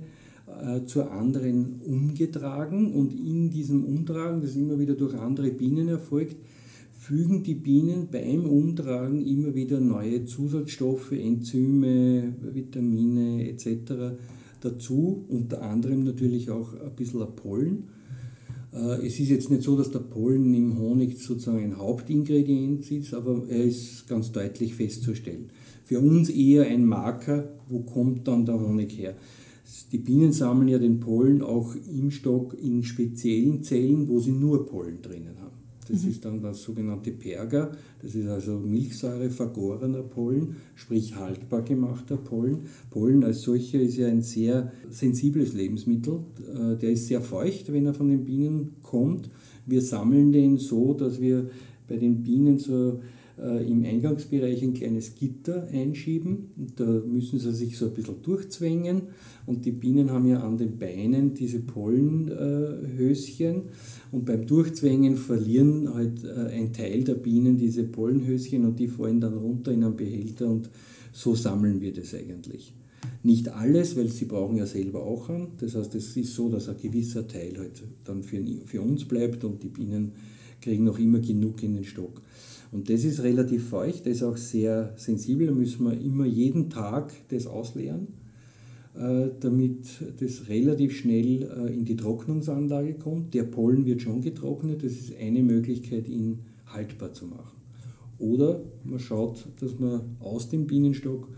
zur 0.87 1.11
anderen 1.12 1.80
umgetragen 1.87 2.92
und 2.92 3.12
in 3.12 3.50
diesem 3.50 3.85
Umtragen, 3.85 4.42
das 4.42 4.57
immer 4.57 4.78
wieder 4.78 4.95
durch 4.95 5.14
andere 5.14 5.50
Bienen 5.50 5.88
erfolgt, 5.88 6.37
fügen 7.00 7.42
die 7.42 7.54
Bienen 7.54 8.09
beim 8.12 8.45
Umtragen 8.45 9.26
immer 9.26 9.54
wieder 9.54 9.80
neue 9.80 10.26
Zusatzstoffe, 10.26 11.12
Enzyme, 11.12 12.35
Vitamine 12.52 13.49
etc. 13.49 14.19
dazu, 14.61 15.25
unter 15.28 15.62
anderem 15.62 16.04
natürlich 16.04 16.50
auch 16.50 16.75
ein 16.75 16.95
bisschen 16.95 17.26
Pollen. 17.35 17.85
Äh, 18.75 19.07
es 19.07 19.19
ist 19.19 19.30
jetzt 19.30 19.50
nicht 19.50 19.62
so, 19.62 19.78
dass 19.78 19.90
der 19.90 20.00
Pollen 20.00 20.52
im 20.52 20.78
Honig 20.78 21.19
sozusagen 21.19 21.64
ein 21.64 21.78
Hauptingredient 21.78 22.90
ist, 22.90 23.14
aber 23.14 23.45
er 23.49 23.64
ist 23.64 24.07
ganz 24.07 24.30
deutlich 24.30 24.75
festzustellen. 24.75 25.50
Für 25.85 26.00
uns 26.00 26.28
eher 26.28 26.66
ein 26.66 26.85
Marker, 26.85 27.49
wo 27.69 27.80
kommt 27.80 28.28
dann 28.28 28.45
der 28.45 28.61
Honig 28.61 28.97
her. 28.99 29.16
Die 29.92 29.98
Bienen 29.98 30.32
sammeln 30.32 30.68
ja 30.68 30.78
den 30.78 31.00
Pollen 31.00 31.42
auch 31.42 31.74
im 31.92 32.10
Stock 32.10 32.56
in 32.60 32.82
speziellen 32.82 33.62
Zellen, 33.62 34.08
wo 34.08 34.20
sie 34.20 34.32
nur 34.32 34.66
Pollen 34.66 35.00
drinnen 35.02 35.36
haben. 35.40 35.50
Das 35.90 36.04
mhm. 36.04 36.10
ist 36.10 36.24
dann 36.24 36.42
das 36.42 36.62
sogenannte 36.62 37.10
Perger, 37.10 37.72
das 38.00 38.14
ist 38.14 38.28
also 38.28 38.58
Milchsäure 38.58 39.30
vergorener 39.30 40.02
Pollen, 40.02 40.56
sprich 40.74 41.16
haltbar 41.16 41.62
gemachter 41.62 42.16
Pollen. 42.16 42.60
Pollen 42.90 43.24
als 43.24 43.42
solcher 43.42 43.80
ist 43.80 43.96
ja 43.96 44.06
ein 44.06 44.22
sehr 44.22 44.72
sensibles 44.88 45.52
Lebensmittel. 45.52 46.20
Äh, 46.54 46.76
der 46.76 46.92
ist 46.92 47.08
sehr 47.08 47.20
feucht, 47.20 47.72
wenn 47.72 47.86
er 47.86 47.94
von 47.94 48.08
den 48.08 48.24
Bienen 48.24 48.76
kommt. 48.82 49.30
Wir 49.66 49.82
sammeln 49.82 50.32
den 50.32 50.58
so, 50.58 50.94
dass 50.94 51.20
wir 51.20 51.50
bei 51.88 51.96
den 51.96 52.22
Bienen 52.22 52.58
so 52.58 53.00
im 53.40 53.85
Eingangsbereich 53.85 54.62
ein 54.62 54.75
kleines 54.75 55.14
Gitter 55.14 55.66
einschieben. 55.73 56.50
Und 56.56 56.78
da 56.78 56.85
müssen 56.85 57.38
sie 57.38 57.52
sich 57.52 57.78
so 57.78 57.87
ein 57.87 57.94
bisschen 57.94 58.23
durchzwängen. 58.23 59.02
Und 59.47 59.64
die 59.64 59.73
Bienen 59.73 60.11
haben 60.11 60.26
ja 60.26 60.40
an 60.40 60.59
den 60.59 60.78
Beinen 60.78 61.35
diese 61.35 61.61
Pollenhöschen. 61.61 63.62
Und 64.12 64.25
beim 64.25 64.47
Durchzwängen 64.47 65.16
verlieren 65.16 65.92
halt 65.92 66.25
äh, 66.25 66.52
ein 66.52 66.73
Teil 66.73 67.04
der 67.04 67.14
Bienen 67.14 67.56
diese 67.56 67.85
Pollenhöschen 67.85 68.64
und 68.64 68.78
die 68.78 68.88
fallen 68.88 69.20
dann 69.20 69.35
runter 69.35 69.73
in 69.73 69.85
einen 69.85 69.97
Behälter 69.97 70.49
und 70.49 70.70
so 71.12 71.35
sammeln 71.35 71.80
wir 71.80 71.92
das 71.92 72.14
eigentlich. 72.14 72.75
Nicht 73.23 73.49
alles, 73.49 73.97
weil 73.97 74.09
sie 74.09 74.25
brauchen 74.25 74.56
ja 74.56 74.66
selber 74.66 75.02
auch 75.02 75.28
an. 75.28 75.49
Das 75.59 75.75
heißt, 75.75 75.94
es 75.94 76.16
ist 76.16 76.35
so, 76.35 76.49
dass 76.49 76.68
ein 76.68 76.76
gewisser 76.80 77.28
Teil 77.28 77.59
halt 77.59 77.82
dann 78.04 78.23
für, 78.23 78.42
für 78.64 78.80
uns 78.80 79.04
bleibt 79.04 79.44
und 79.44 79.62
die 79.62 79.68
Bienen 79.68 80.12
kriegen 80.61 80.85
noch 80.85 80.99
immer 80.99 81.21
genug 81.21 81.62
in 81.62 81.75
den 81.75 81.85
Stock. 81.85 82.21
Und 82.73 82.88
das 82.88 83.05
ist 83.05 83.23
relativ 83.23 83.69
feucht, 83.69 84.07
das 84.07 84.17
ist 84.17 84.23
auch 84.23 84.37
sehr 84.37 84.93
sensibel, 84.97 85.49
da 85.49 85.52
müssen 85.52 85.85
wir 85.85 86.00
immer 86.00 86.25
jeden 86.25 86.71
Tag 86.71 87.12
das 87.29 87.47
ausleeren, 87.47 88.09
äh, 88.95 89.29
damit 89.40 89.87
das 90.21 90.49
relativ 90.49 90.97
schnell 90.97 91.43
äh, 91.43 91.75
in 91.75 91.85
die 91.85 91.97
Trocknungsanlage 91.97 92.95
kommt. 92.95 93.35
Der 93.35 93.43
Pollen 93.43 93.87
wird 93.87 94.02
schon 94.02 94.21
getrocknet, 94.21 94.85
das 94.85 94.93
ist 94.93 95.12
eine 95.19 95.43
Möglichkeit, 95.43 96.09
ihn 96.09 96.40
haltbar 96.67 97.12
zu 97.12 97.26
machen. 97.26 97.59
Oder 98.19 98.62
man 98.85 99.00
schaut, 99.00 99.47
dass 99.61 99.79
man 99.79 100.17
aus 100.21 100.49
dem 100.49 100.67
Bienenstock 100.67 101.29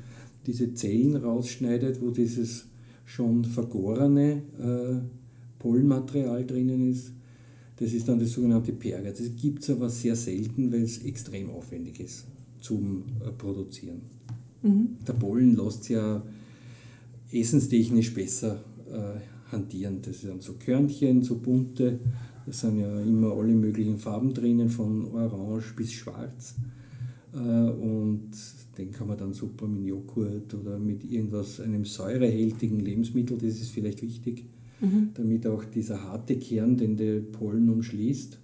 diese 0.47 0.75
Zellen 0.75 1.17
rausschneidet, 1.17 2.03
wo 2.03 2.11
dieses 2.11 2.67
schon 3.07 3.45
vergorene 3.45 4.43
äh, 4.59 5.01
Pollenmaterial 5.59 6.45
drinnen 6.45 6.91
ist 6.91 7.13
das 7.83 7.93
ist 7.93 8.07
dann 8.09 8.21
das 8.21 8.31
sogenannte 8.31 8.73
Perger. 8.73 9.11
Das 9.11 9.35
gibt 9.35 9.63
es 9.63 9.71
aber 9.71 9.89
sehr 9.91 10.15
selten, 10.15 10.71
weil 10.73 10.83
es 10.83 11.03
extrem 11.03 11.51
aufwendig 11.51 11.99
ist 11.99 12.27
zum 12.61 13.03
äh, 13.21 13.31
Produzieren. 13.33 14.03
Mhm. 14.63 14.99
Der 15.07 15.15
Pollen 15.15 15.57
lässt 15.57 15.89
ja 15.89 16.23
essenstechnisch 17.33 18.15
besser 18.15 18.63
äh, 18.89 19.51
hantieren. 19.51 19.99
Das 20.01 20.21
sind 20.21 20.43
so 20.43 20.55
Körnchen, 20.55 21.23
so 21.23 21.39
bunte, 21.39 21.99
da 22.47 22.53
sind 22.53 22.79
ja 22.79 23.01
immer 23.01 23.33
alle 23.33 23.53
möglichen 23.53 23.99
Farben 23.99 24.33
drinnen, 24.33 24.69
von 24.69 25.13
orange 25.13 25.75
bis 25.75 25.93
schwarz. 25.93 26.55
Äh, 27.35 27.39
und 27.39 28.31
den 28.79 28.93
kann 28.93 29.09
man 29.09 29.19
dann 29.19 29.35
super 29.35 29.67
mit 29.67 29.85
Joghurt 29.87 30.55
oder 30.55 30.79
mit 30.79 31.03
irgendwas, 31.11 31.61
einem 31.61 31.85
säurehältigen 31.85 32.79
Lebensmittel, 32.79 33.39
das 33.39 33.61
ist 33.61 33.71
vielleicht 33.71 34.03
wichtig, 34.03 34.45
mhm. 34.83 35.11
damit 35.15 35.47
auch 35.47 35.65
dieser 35.65 36.03
harte 36.03 36.37
Kern, 36.37 36.77
den 36.77 36.97
der 36.97 37.21
Pollen 37.21 37.69
umschließt, 37.71 38.39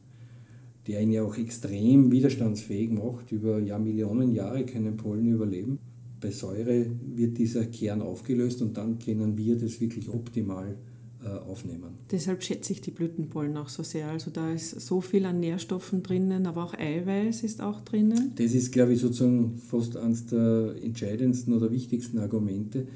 der 0.86 1.02
ihn 1.02 1.12
ja 1.12 1.22
auch 1.22 1.36
extrem 1.36 2.10
widerstandsfähig 2.10 2.90
macht, 2.90 3.30
über 3.32 3.58
ja, 3.58 3.78
Millionen 3.78 4.32
Jahre 4.32 4.64
können 4.64 4.96
Pollen 4.96 5.30
überleben. 5.30 5.78
Bei 6.20 6.30
Säure 6.30 6.86
wird 7.14 7.38
dieser 7.38 7.66
Kern 7.66 8.00
aufgelöst 8.02 8.62
und 8.62 8.76
dann 8.76 8.98
können 8.98 9.36
wir 9.36 9.56
das 9.56 9.80
wirklich 9.80 10.08
optimal 10.08 10.76
äh, 11.24 11.28
aufnehmen. 11.28 11.98
Deshalb 12.10 12.44
schätze 12.44 12.72
ich 12.72 12.80
die 12.80 12.92
Blütenpollen 12.92 13.56
auch 13.56 13.68
so 13.68 13.82
sehr. 13.82 14.08
Also 14.08 14.30
da 14.30 14.52
ist 14.52 14.80
so 14.80 15.00
viel 15.00 15.26
an 15.26 15.40
Nährstoffen 15.40 16.02
drinnen, 16.04 16.46
aber 16.46 16.62
auch 16.62 16.74
Eiweiß 16.74 17.42
ist 17.42 17.60
auch 17.60 17.80
drinnen. 17.80 18.32
Das 18.36 18.54
ist, 18.54 18.72
glaube 18.72 18.92
ich, 18.92 19.00
sozusagen 19.00 19.58
fast 19.58 19.96
eines 19.96 20.26
der 20.26 20.76
entscheidendsten 20.80 21.54
oder 21.54 21.72
wichtigsten 21.72 22.18
Argumente. 22.18 22.86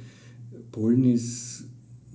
Pollen 0.71 1.05
ist, 1.05 1.65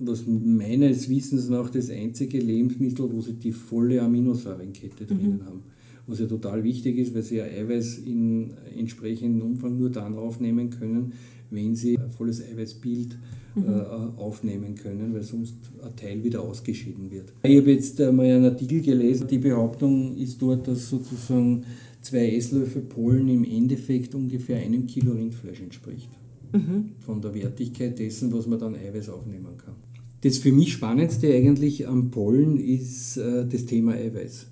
was 0.00 0.24
meines 0.26 1.08
Wissens 1.08 1.48
nach, 1.48 1.70
das 1.70 1.90
einzige 1.90 2.38
Lebensmittel, 2.38 3.10
wo 3.12 3.20
sie 3.20 3.34
die 3.34 3.52
volle 3.52 4.00
Aminosäurenkette 4.02 5.06
drinnen 5.06 5.38
mhm. 5.38 5.46
haben. 5.46 5.62
Was 6.06 6.20
ja 6.20 6.26
total 6.26 6.64
wichtig 6.64 6.96
ist, 6.98 7.14
weil 7.14 7.22
sie 7.22 7.36
ja 7.36 7.44
Eiweiß 7.44 7.98
in 7.98 8.50
entsprechendem 8.76 9.42
Umfang 9.42 9.78
nur 9.78 9.90
dann 9.90 10.14
aufnehmen 10.14 10.70
können, 10.70 11.12
wenn 11.50 11.74
sie 11.74 11.98
ein 11.98 12.10
volles 12.10 12.42
Eiweißbild 12.42 13.18
mhm. 13.54 13.64
äh, 13.64 14.20
aufnehmen 14.20 14.74
können, 14.74 15.12
weil 15.12 15.22
sonst 15.22 15.56
ein 15.82 15.96
Teil 15.96 16.24
wieder 16.24 16.42
ausgeschieden 16.42 17.10
wird. 17.10 17.32
Ich 17.42 17.58
habe 17.58 17.72
jetzt 17.72 17.98
mal 17.98 18.26
einen 18.26 18.44
Artikel 18.44 18.80
gelesen, 18.80 19.26
die 19.26 19.38
Behauptung 19.38 20.16
ist 20.16 20.40
dort, 20.40 20.66
dass 20.66 20.88
sozusagen 20.88 21.64
zwei 22.00 22.30
Esslöffel 22.30 22.82
Pollen 22.82 23.28
im 23.28 23.44
Endeffekt 23.44 24.14
ungefähr 24.14 24.58
einem 24.58 24.86
Kilo 24.86 25.12
Rindfleisch 25.12 25.60
entspricht. 25.60 26.08
Mhm. 26.52 26.90
Von 27.00 27.20
der 27.20 27.34
Wertigkeit 27.34 27.98
dessen, 27.98 28.32
was 28.32 28.46
man 28.46 28.58
dann 28.58 28.74
Eiweiß 28.74 29.08
aufnehmen 29.10 29.56
kann. 29.56 29.74
Das 30.22 30.38
für 30.38 30.52
mich 30.52 30.72
Spannendste 30.72 31.32
eigentlich 31.32 31.86
am 31.86 32.10
Pollen 32.10 32.58
ist 32.58 33.16
äh, 33.16 33.46
das 33.46 33.66
Thema 33.66 33.92
Eiweiß. 33.92 34.46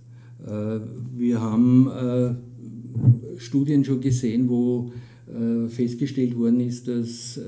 Äh, 0.46 0.80
wir 1.16 1.40
haben 1.40 1.88
äh, 1.88 3.40
Studien 3.40 3.84
schon 3.84 4.00
gesehen, 4.00 4.48
wo 4.48 4.92
äh, 5.28 5.68
festgestellt 5.68 6.36
worden 6.36 6.60
ist, 6.60 6.88
dass 6.88 7.38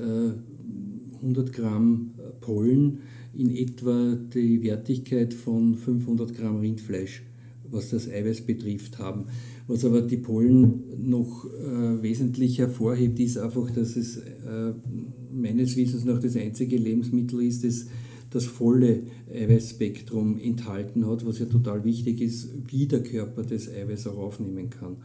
100 1.21 1.53
Gramm 1.53 2.11
Pollen 2.41 2.99
in 3.33 3.55
etwa 3.55 4.17
die 4.33 4.61
Wertigkeit 4.63 5.33
von 5.33 5.75
500 5.75 6.35
Gramm 6.35 6.59
Rindfleisch, 6.59 7.23
was 7.69 7.89
das 7.89 8.09
Eiweiß 8.09 8.41
betrifft, 8.41 8.99
haben. 8.99 9.25
Was 9.69 9.85
aber 9.85 10.01
die 10.01 10.17
Pollen 10.17 10.81
noch 10.97 11.45
äh, 11.45 12.01
wesentlich 12.01 12.57
hervorhebt, 12.57 13.19
ist 13.19 13.37
einfach, 13.37 13.69
dass 13.69 13.95
es 13.95 14.17
äh, 14.17 14.73
meines 15.31 15.77
Wissens 15.77 16.05
nach 16.05 16.19
das 16.19 16.35
einzige 16.35 16.75
Lebensmittel 16.75 17.43
ist, 17.43 17.63
das 17.63 17.85
das 18.31 18.45
volle 18.45 19.03
Eiweißspektrum 19.31 20.39
enthalten 20.39 21.05
hat, 21.07 21.25
was 21.25 21.39
ja 21.39 21.45
total 21.45 21.83
wichtig 21.83 22.21
ist, 22.21 22.49
wie 22.67 22.87
der 22.87 23.03
Körper 23.03 23.43
das 23.43 23.69
Eiweiß 23.69 24.07
auch 24.07 24.17
aufnehmen 24.17 24.69
kann. 24.69 24.97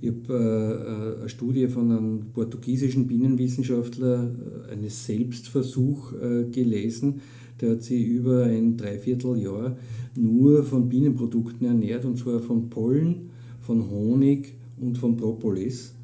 Ich 0.00 0.10
habe 0.10 1.16
äh, 1.18 1.20
eine 1.20 1.28
Studie 1.28 1.66
von 1.66 1.90
einem 1.90 2.20
portugiesischen 2.32 3.08
Bienenwissenschaftler, 3.08 4.30
äh, 4.68 4.72
eines 4.72 5.06
Selbstversuch 5.06 6.12
äh, 6.12 6.44
gelesen. 6.44 7.20
Der 7.60 7.72
hat 7.72 7.82
sich 7.82 8.06
über 8.06 8.44
ein 8.44 8.76
Dreivierteljahr 8.76 9.76
nur 10.14 10.62
von 10.62 10.88
Bienenprodukten 10.88 11.66
ernährt, 11.66 12.04
und 12.04 12.16
zwar 12.16 12.38
von 12.38 12.70
Pollen, 12.70 13.30
von 13.68 13.90
Honig 13.90 14.54
und 14.80 14.96
von 14.96 15.18
Propolis 15.18 15.94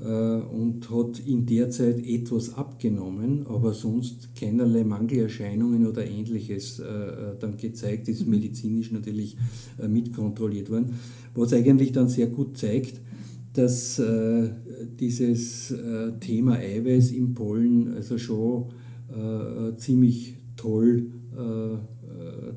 äh, 0.00 0.04
und 0.04 0.90
hat 0.90 1.20
in 1.24 1.46
der 1.46 1.70
Zeit 1.70 2.04
etwas 2.04 2.54
abgenommen, 2.54 3.46
aber 3.46 3.72
sonst 3.72 4.34
keinerlei 4.34 4.82
Mangelerscheinungen 4.82 5.86
oder 5.86 6.04
ähnliches 6.04 6.80
äh, 6.80 7.36
dann 7.38 7.56
gezeigt, 7.56 8.08
ist 8.08 8.26
medizinisch 8.26 8.90
natürlich 8.90 9.36
mitkontrolliert 9.86 10.70
worden, 10.70 10.94
was 11.36 11.52
eigentlich 11.52 11.92
dann 11.92 12.08
sehr 12.08 12.26
gut 12.26 12.58
zeigt, 12.58 13.00
dass 13.52 14.00
äh, 14.00 14.50
dieses 14.98 15.70
äh, 15.70 16.18
Thema 16.18 16.54
Eiweiß 16.56 17.12
im 17.12 17.32
Pollen 17.32 17.94
also 17.94 18.18
schon 18.18 18.70
äh, 19.08 19.76
ziemlich 19.76 20.34
toll 20.56 21.12
äh, 21.36 21.74
äh, 21.74 21.78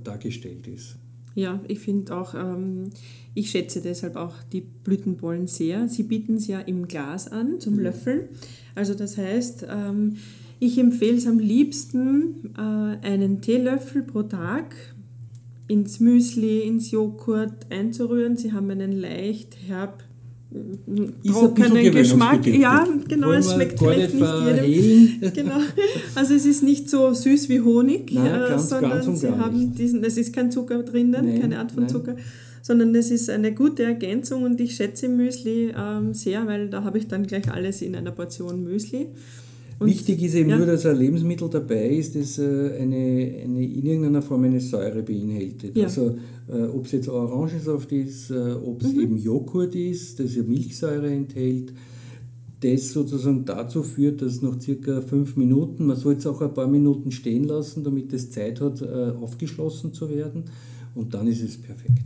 dargestellt 0.04 0.68
ist. 0.68 0.98
Ja, 1.38 1.62
ich 1.68 1.78
finde 1.78 2.16
auch, 2.16 2.34
ähm, 2.34 2.90
ich 3.36 3.52
schätze 3.52 3.80
deshalb 3.80 4.16
auch 4.16 4.34
die 4.52 4.62
Blütenpollen 4.62 5.46
sehr. 5.46 5.88
Sie 5.88 6.02
bieten 6.02 6.38
es 6.38 6.48
ja 6.48 6.60
im 6.62 6.88
Glas 6.88 7.32
an 7.32 7.60
zum 7.60 7.78
Löffeln. 7.78 8.30
Also 8.74 8.96
das 8.96 9.20
heißt, 9.20 9.68
ähm, 9.70 10.18
ich 10.60 10.80
empfehle 10.80 11.16
es 11.16 11.28
am 11.28 11.38
liebsten, 11.38 12.56
äh, 12.58 13.06
einen 13.06 13.40
Teelöffel 13.42 14.02
pro 14.02 14.24
Tag 14.24 14.76
ins 15.68 16.00
Müsli, 16.00 16.62
ins 16.62 16.90
Joghurt 16.90 17.72
einzurühren. 17.72 18.36
Sie 18.36 18.52
haben 18.52 18.72
einen 18.72 18.94
leicht 18.94 19.58
herb 19.68 20.04
trockenen 21.26 21.92
Geschmack. 21.92 22.48
Ja, 22.48 22.88
genau, 23.08 23.32
es 23.32 23.52
schmeckt 23.52 23.80
vielleicht 23.80 24.14
nicht 24.14 24.64
jedem. 24.66 25.32
Genau. 25.34 25.60
Also 26.16 26.34
es 26.34 26.46
ist 26.46 26.64
nicht 26.64 26.90
so 26.90 27.14
süß 27.14 27.50
wie 27.50 27.62
Honig, 27.62 28.12
nein, 28.14 28.26
äh, 28.26 28.50
ganz, 28.50 28.70
sondern 28.70 28.92
ganz 29.04 29.22
sie 29.22 29.30
haben 29.30 29.58
nicht. 29.58 29.78
diesen, 29.78 30.04
es 30.04 30.18
ist 30.18 30.34
kein 30.34 30.52
Zucker 30.52 30.84
drinnen, 30.84 31.26
nein, 31.26 31.42
keine 31.42 31.60
Art 31.60 31.72
von 31.72 31.84
nein. 31.84 31.90
Zucker, 31.90 32.16
sondern 32.62 32.96
es 32.96 33.12
ist 33.12 33.30
eine 33.30 33.54
gute 33.54 33.84
Ergänzung 33.84 34.44
und 34.44 34.60
ich 34.62 34.76
schätze 34.76 35.10
Müsli 35.10 35.74
ähm, 35.78 36.14
sehr, 36.14 36.48
weil 36.48 36.70
da 36.70 36.84
habe 36.84 36.98
ich 36.98 37.08
dann 37.08 37.28
gleich 37.28 37.52
alles 37.52 37.82
in 37.82 37.96
einer 37.96 38.12
Portion 38.12 38.64
Müsli. 38.64 39.08
Und, 39.80 39.90
Wichtig 39.90 40.24
ist 40.24 40.34
eben 40.34 40.50
ja. 40.50 40.58
nur, 40.58 40.66
dass 40.66 40.86
ein 40.86 40.98
Lebensmittel 40.98 41.50
dabei 41.50 41.90
ist, 41.90 42.16
das 42.16 42.40
äh, 42.40 42.44
eine, 42.80 42.96
eine, 43.44 43.64
in 43.64 43.86
irgendeiner 43.86 44.24
Form 44.24 44.44
eine 44.44 44.60
Säure 44.60 45.04
beinhaltet. 45.04 45.78
Ja. 45.78 45.86
Also 45.86 46.18
äh, 46.48 46.64
ob 46.64 46.86
es 46.86 46.94
jetzt 46.94 47.10
Orangensaft 47.10 47.92
ist, 47.92 48.32
äh, 48.32 48.54
ob 48.54 48.82
es 48.82 48.94
mhm. 48.94 49.02
eben 49.02 49.18
Joghurt 49.18 49.76
ist, 49.76 50.20
das 50.20 50.36
ja 50.36 50.42
Milchsäure 50.42 51.12
enthält, 51.12 51.74
das 52.62 52.92
sozusagen 52.92 53.46
dazu 53.46 53.84
führt, 53.84 54.24
dass 54.24 54.42
nach 54.42 54.60
circa 54.60 55.02
fünf 55.02 55.36
Minuten, 55.36 55.86
man 55.86 55.96
soll 55.96 56.16
es 56.16 56.26
auch 56.26 56.42
ein 56.42 56.56
paar 56.56 56.68
Minuten 56.68 57.12
stehen 57.12 57.44
lassen, 57.44 57.84
damit 57.84 58.12
es 58.14 58.32
Zeit 58.32 58.60
hat, 58.62 58.82
aufgeschlossen 58.82 59.94
zu 59.94 60.10
werden 60.10 60.46
und 60.96 61.14
dann 61.14 61.28
ist 61.28 61.44
es 61.44 61.56
perfekt. 61.56 62.02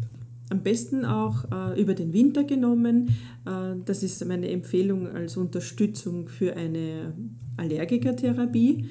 Am 0.51 0.63
besten 0.63 1.05
auch 1.05 1.45
äh, 1.49 1.81
über 1.81 1.93
den 1.93 2.11
Winter 2.11 2.43
genommen. 2.43 3.11
Äh, 3.45 3.75
das 3.85 4.03
ist 4.03 4.25
meine 4.25 4.49
Empfehlung 4.49 5.07
als 5.07 5.37
Unterstützung 5.37 6.27
für 6.27 6.57
eine 6.57 7.13
Allergikertherapie. 7.55 8.85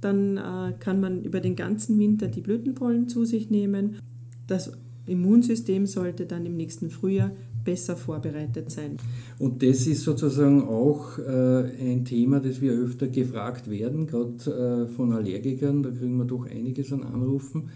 Dann 0.00 0.36
äh, 0.36 0.72
kann 0.80 1.00
man 1.00 1.22
über 1.22 1.38
den 1.38 1.54
ganzen 1.54 1.96
Winter 2.00 2.26
die 2.26 2.40
Blütenpollen 2.40 3.06
zu 3.06 3.24
sich 3.24 3.50
nehmen. 3.50 4.00
Das 4.48 4.72
Immunsystem 5.06 5.86
sollte 5.86 6.26
dann 6.26 6.44
im 6.44 6.56
nächsten 6.56 6.90
Frühjahr 6.90 7.30
besser 7.64 7.94
vorbereitet 7.94 8.72
sein. 8.72 8.96
Und 9.38 9.62
das 9.62 9.86
ist 9.86 10.02
sozusagen 10.02 10.64
auch 10.64 11.18
äh, 11.18 11.92
ein 11.92 12.04
Thema, 12.04 12.40
das 12.40 12.60
wir 12.60 12.72
öfter 12.72 13.06
gefragt 13.06 13.70
werden, 13.70 14.08
gerade 14.08 14.88
äh, 14.88 14.92
von 14.92 15.12
Allergikern. 15.12 15.84
Da 15.84 15.90
kriegen 15.90 16.18
wir 16.18 16.24
doch 16.24 16.46
einiges 16.46 16.92
an 16.92 17.04
Anrufen 17.04 17.70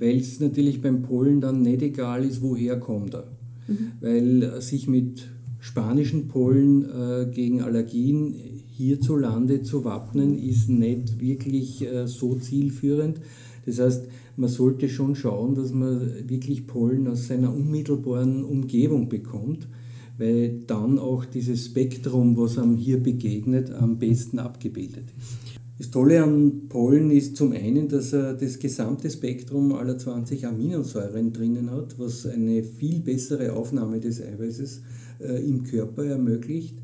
weil 0.00 0.16
es 0.16 0.40
natürlich 0.40 0.80
beim 0.80 1.02
Pollen 1.02 1.40
dann 1.40 1.62
nicht 1.62 1.82
egal 1.82 2.24
ist, 2.24 2.42
woher 2.42 2.80
kommt 2.80 3.14
er. 3.14 3.28
Mhm. 3.68 3.92
Weil 4.00 4.60
sich 4.62 4.88
mit 4.88 5.28
spanischen 5.60 6.26
Pollen 6.26 6.84
äh, 6.84 7.26
gegen 7.30 7.60
Allergien 7.60 8.34
hierzulande 8.70 9.62
zu 9.62 9.84
wappnen, 9.84 10.36
ist 10.36 10.68
nicht 10.70 11.20
wirklich 11.20 11.86
äh, 11.86 12.06
so 12.06 12.34
zielführend. 12.34 13.20
Das 13.66 13.78
heißt, 13.78 14.06
man 14.36 14.48
sollte 14.48 14.88
schon 14.88 15.14
schauen, 15.14 15.54
dass 15.54 15.72
man 15.72 16.28
wirklich 16.28 16.66
Pollen 16.66 17.06
aus 17.06 17.28
seiner 17.28 17.54
unmittelbaren 17.54 18.42
Umgebung 18.42 19.10
bekommt, 19.10 19.68
weil 20.16 20.62
dann 20.66 20.98
auch 20.98 21.26
dieses 21.26 21.66
Spektrum, 21.66 22.38
was 22.38 22.56
einem 22.56 22.76
hier 22.76 23.02
begegnet, 23.02 23.70
am 23.70 23.98
besten 23.98 24.38
abgebildet 24.38 25.04
ist. 25.18 25.59
Das 25.80 25.90
Tolle 25.90 26.22
am 26.22 26.68
Pollen 26.68 27.10
ist 27.10 27.38
zum 27.38 27.52
einen, 27.52 27.88
dass 27.88 28.12
er 28.12 28.34
das 28.34 28.58
gesamte 28.58 29.08
Spektrum 29.08 29.72
aller 29.72 29.96
20 29.96 30.46
Aminosäuren 30.46 31.32
drinnen 31.32 31.70
hat, 31.70 31.98
was 31.98 32.26
eine 32.26 32.62
viel 32.62 33.00
bessere 33.00 33.54
Aufnahme 33.54 33.98
des 33.98 34.20
Eiweißes 34.20 34.82
äh, 35.20 35.42
im 35.42 35.62
Körper 35.62 36.04
ermöglicht. 36.04 36.76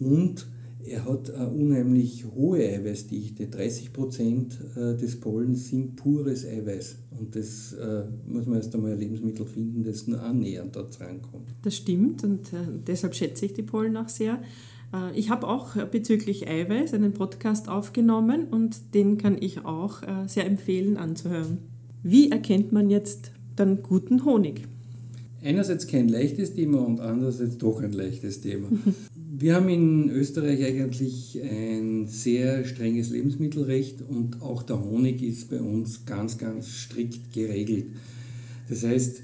Und 0.00 0.48
er 0.84 1.04
hat 1.04 1.30
eine 1.30 1.48
unheimlich 1.48 2.24
hohe 2.34 2.58
Eiweißdichte. 2.58 3.46
30 3.46 3.92
Prozent 3.92 4.58
äh, 4.74 4.96
des 4.96 5.20
Pollens 5.20 5.68
sind 5.68 5.94
pures 5.94 6.44
Eiweiß. 6.44 6.96
Und 7.16 7.36
das 7.36 7.74
äh, 7.74 8.02
muss 8.26 8.46
man 8.46 8.56
erst 8.56 8.74
einmal 8.74 8.94
ein 8.94 8.98
Lebensmittel 8.98 9.46
finden, 9.46 9.84
das 9.84 10.08
nur 10.08 10.20
annähernd 10.20 10.74
dort 10.74 11.00
rankommt. 11.00 11.50
Das 11.62 11.76
stimmt 11.76 12.24
und 12.24 12.52
äh, 12.52 12.66
deshalb 12.84 13.14
schätze 13.14 13.46
ich 13.46 13.52
die 13.52 13.62
Pollen 13.62 13.96
auch 13.96 14.08
sehr. 14.08 14.42
Äh, 14.94 15.18
ich 15.18 15.30
habe 15.30 15.48
auch 15.48 15.74
bezüglich 15.86 16.48
Eiweiß 16.48 16.94
einen 16.94 17.12
Podcast 17.12 17.68
aufgenommen 17.68 18.46
und 18.50 18.94
den 18.94 19.18
kann 19.18 19.36
ich 19.40 19.64
auch 19.64 20.02
äh, 20.02 20.26
sehr 20.26 20.46
empfehlen 20.46 20.96
anzuhören. 20.96 21.58
Wie 22.02 22.30
erkennt 22.30 22.72
man 22.72 22.90
jetzt 22.90 23.32
dann 23.56 23.82
guten 23.82 24.24
Honig? 24.24 24.62
Einerseits 25.42 25.86
kein 25.86 26.08
leichtes 26.08 26.54
Thema 26.54 26.78
und 26.86 27.00
andererseits 27.00 27.58
doch 27.58 27.82
ein 27.82 27.92
leichtes 27.92 28.40
Thema. 28.40 28.68
Wir 29.36 29.56
haben 29.56 29.68
in 29.68 30.10
Österreich 30.10 30.64
eigentlich 30.64 31.40
ein 31.42 32.06
sehr 32.06 32.64
strenges 32.64 33.10
Lebensmittelrecht 33.10 34.00
und 34.00 34.40
auch 34.40 34.62
der 34.62 34.82
Honig 34.82 35.22
ist 35.22 35.50
bei 35.50 35.60
uns 35.60 36.06
ganz, 36.06 36.38
ganz 36.38 36.68
strikt 36.68 37.32
geregelt. 37.32 37.86
Das 38.68 38.84
heißt, 38.84 39.22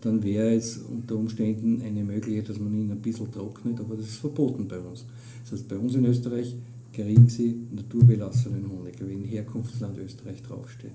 dann 0.00 0.22
wäre 0.22 0.54
es 0.54 0.78
unter 0.78 1.16
Umständen 1.16 1.82
eine 1.82 2.04
Möglichkeit, 2.04 2.48
dass 2.48 2.60
man 2.60 2.74
ihn 2.74 2.90
ein 2.90 3.00
bisschen 3.00 3.32
trocknet, 3.32 3.80
aber 3.80 3.96
das 3.96 4.06
ist 4.06 4.16
verboten 4.16 4.68
bei 4.68 4.78
uns. 4.78 5.06
Das 5.42 5.52
heißt, 5.52 5.68
bei 5.68 5.76
uns 5.76 5.94
in 5.94 6.04
Österreich 6.04 6.54
kriegen 6.92 7.28
sie 7.28 7.56
naturbelassenen 7.74 8.70
Honig, 8.70 8.94
wenn 9.00 9.24
Herkunftsland 9.24 9.98
Österreich 9.98 10.42
draufsteht. 10.42 10.92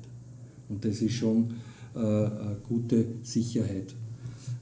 Und 0.69 0.85
das 0.85 1.01
ist 1.01 1.13
schon 1.13 1.45
äh, 1.45 1.53
gute 2.67 3.05
Sicherheit. 3.23 3.93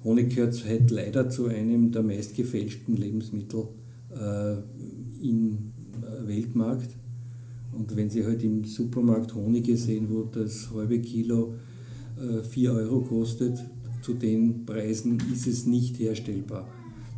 Honig 0.03 0.35
gehört 0.35 0.65
halt 0.65 0.91
leider 0.91 1.29
zu 1.29 1.47
einem 1.47 1.91
der 1.91 2.03
meistgefälschten 2.03 2.95
Lebensmittel 2.95 3.67
äh, 4.11 4.55
im 5.21 5.73
äh, 6.01 6.27
Weltmarkt. 6.27 6.89
Und 7.73 7.95
wenn 7.95 8.09
Sie 8.09 8.25
halt 8.25 8.43
im 8.43 8.63
Supermarkt 8.63 9.35
Honige 9.35 9.75
sehen, 9.75 10.07
wo 10.09 10.23
das 10.23 10.71
halbe 10.73 10.99
Kilo 10.99 11.55
äh, 12.17 12.41
4 12.41 12.73
Euro 12.73 13.01
kostet, 13.01 13.59
zu 14.01 14.13
den 14.13 14.65
Preisen 14.65 15.21
ist 15.33 15.47
es 15.47 15.65
nicht 15.65 15.99
herstellbar. 15.99 16.67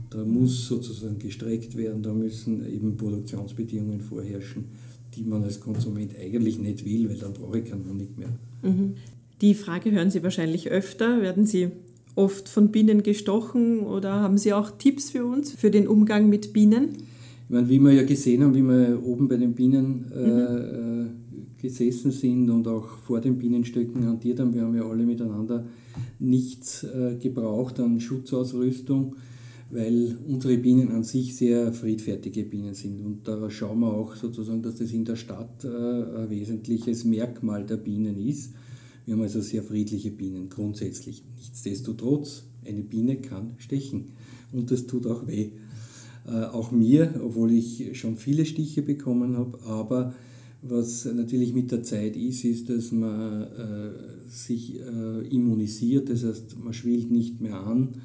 Da 0.10 0.26
muss 0.26 0.68
sozusagen 0.68 1.20
gestreckt 1.20 1.78
werden, 1.78 2.02
da 2.02 2.14
müssen 2.14 2.66
eben 2.66 2.98
Produktionsbedingungen 2.98 4.02
vorherrschen, 4.02 4.66
die 5.14 5.24
man 5.24 5.44
als 5.44 5.60
Konsument 5.60 6.16
eigentlich 6.20 6.58
nicht 6.58 6.84
will, 6.84 7.08
weil 7.10 7.18
dann 7.18 7.34
brauche 7.34 7.60
ich 7.60 7.70
keinen 7.70 7.88
Honig 7.88 8.18
mehr. 8.18 8.32
Mhm. 8.64 8.96
Die 9.42 9.54
Frage 9.54 9.92
hören 9.92 10.12
Sie 10.12 10.24
wahrscheinlich 10.24 10.70
öfter. 10.70 11.22
Werden 11.22 11.46
Sie 11.46 11.70
oft 12.16 12.50
von 12.50 12.72
Bienen 12.72 13.04
gestochen 13.04 13.80
oder 13.80 14.16
haben 14.16 14.38
Sie 14.38 14.54
auch 14.54 14.72
Tipps 14.72 15.12
für 15.12 15.26
uns 15.26 15.52
für 15.52 15.72
den 15.72 15.88
Umgang 15.88 16.30
mit 16.30 16.52
Bienen? 16.52 16.90
Ich 17.46 17.50
meine, 17.50 17.70
wie 17.70 17.80
wir 17.80 17.94
ja 17.94 18.04
gesehen 18.04 18.44
haben, 18.44 18.54
wie 18.54 18.62
wir 18.62 19.02
oben 19.04 19.28
bei 19.28 19.38
den 19.38 19.54
Bienen 19.54 20.12
äh, 20.14 20.20
mhm. 20.20 21.06
äh, 21.58 21.62
gesessen 21.62 22.12
sind 22.12 22.50
und 22.50 22.68
auch 22.68 22.98
vor 23.00 23.22
den 23.22 23.38
Bienenstöcken 23.38 24.06
hantiert 24.06 24.40
haben, 24.40 24.54
wir 24.54 24.62
haben 24.62 24.76
ja 24.76 24.84
alle 24.84 25.06
miteinander 25.06 25.66
nichts 26.20 26.84
äh, 26.84 27.16
gebraucht 27.16 27.80
an 27.80 28.00
Schutzausrüstung 28.00 29.16
weil 29.72 30.18
unsere 30.28 30.58
Bienen 30.58 30.92
an 30.92 31.04
sich 31.04 31.36
sehr 31.36 31.72
friedfertige 31.72 32.44
Bienen 32.44 32.74
sind. 32.74 33.02
Und 33.02 33.28
da 33.28 33.50
schauen 33.50 33.80
wir 33.82 33.94
auch 33.94 34.16
sozusagen, 34.16 34.62
dass 34.62 34.76
das 34.76 34.92
in 34.92 35.06
der 35.06 35.16
Stadt 35.16 35.64
äh, 35.64 35.68
ein 35.68 36.30
wesentliches 36.30 37.06
Merkmal 37.06 37.66
der 37.66 37.78
Bienen 37.78 38.18
ist. 38.18 38.54
Wir 39.10 39.16
haben 39.16 39.24
also 39.24 39.42
sehr 39.42 39.64
friedliche 39.64 40.12
Bienen 40.12 40.50
grundsätzlich. 40.50 41.24
Nichtsdestotrotz, 41.36 42.44
eine 42.64 42.84
Biene 42.84 43.16
kann 43.16 43.56
stechen 43.58 44.10
und 44.54 44.70
das 44.70 44.86
tut 44.86 45.08
auch 45.08 45.26
weh. 45.26 45.50
Äh, 46.28 46.44
auch 46.44 46.70
mir, 46.70 47.20
obwohl 47.26 47.52
ich 47.54 47.98
schon 47.98 48.18
viele 48.18 48.46
Stiche 48.46 48.84
bekommen 48.84 49.36
habe, 49.36 49.60
aber 49.64 50.14
was 50.62 51.06
natürlich 51.06 51.56
mit 51.56 51.72
der 51.72 51.82
Zeit 51.82 52.16
ist, 52.16 52.46
ist, 52.46 52.70
dass 52.70 52.92
man 52.92 53.42
äh, 53.42 54.30
sich 54.30 54.80
äh, 54.80 55.28
immunisiert, 55.28 56.12
das 56.12 56.24
heißt, 56.24 56.64
man 56.64 56.74
schwillt 56.74 57.10
nicht 57.10 57.42
mehr 57.42 57.60
an 57.60 57.96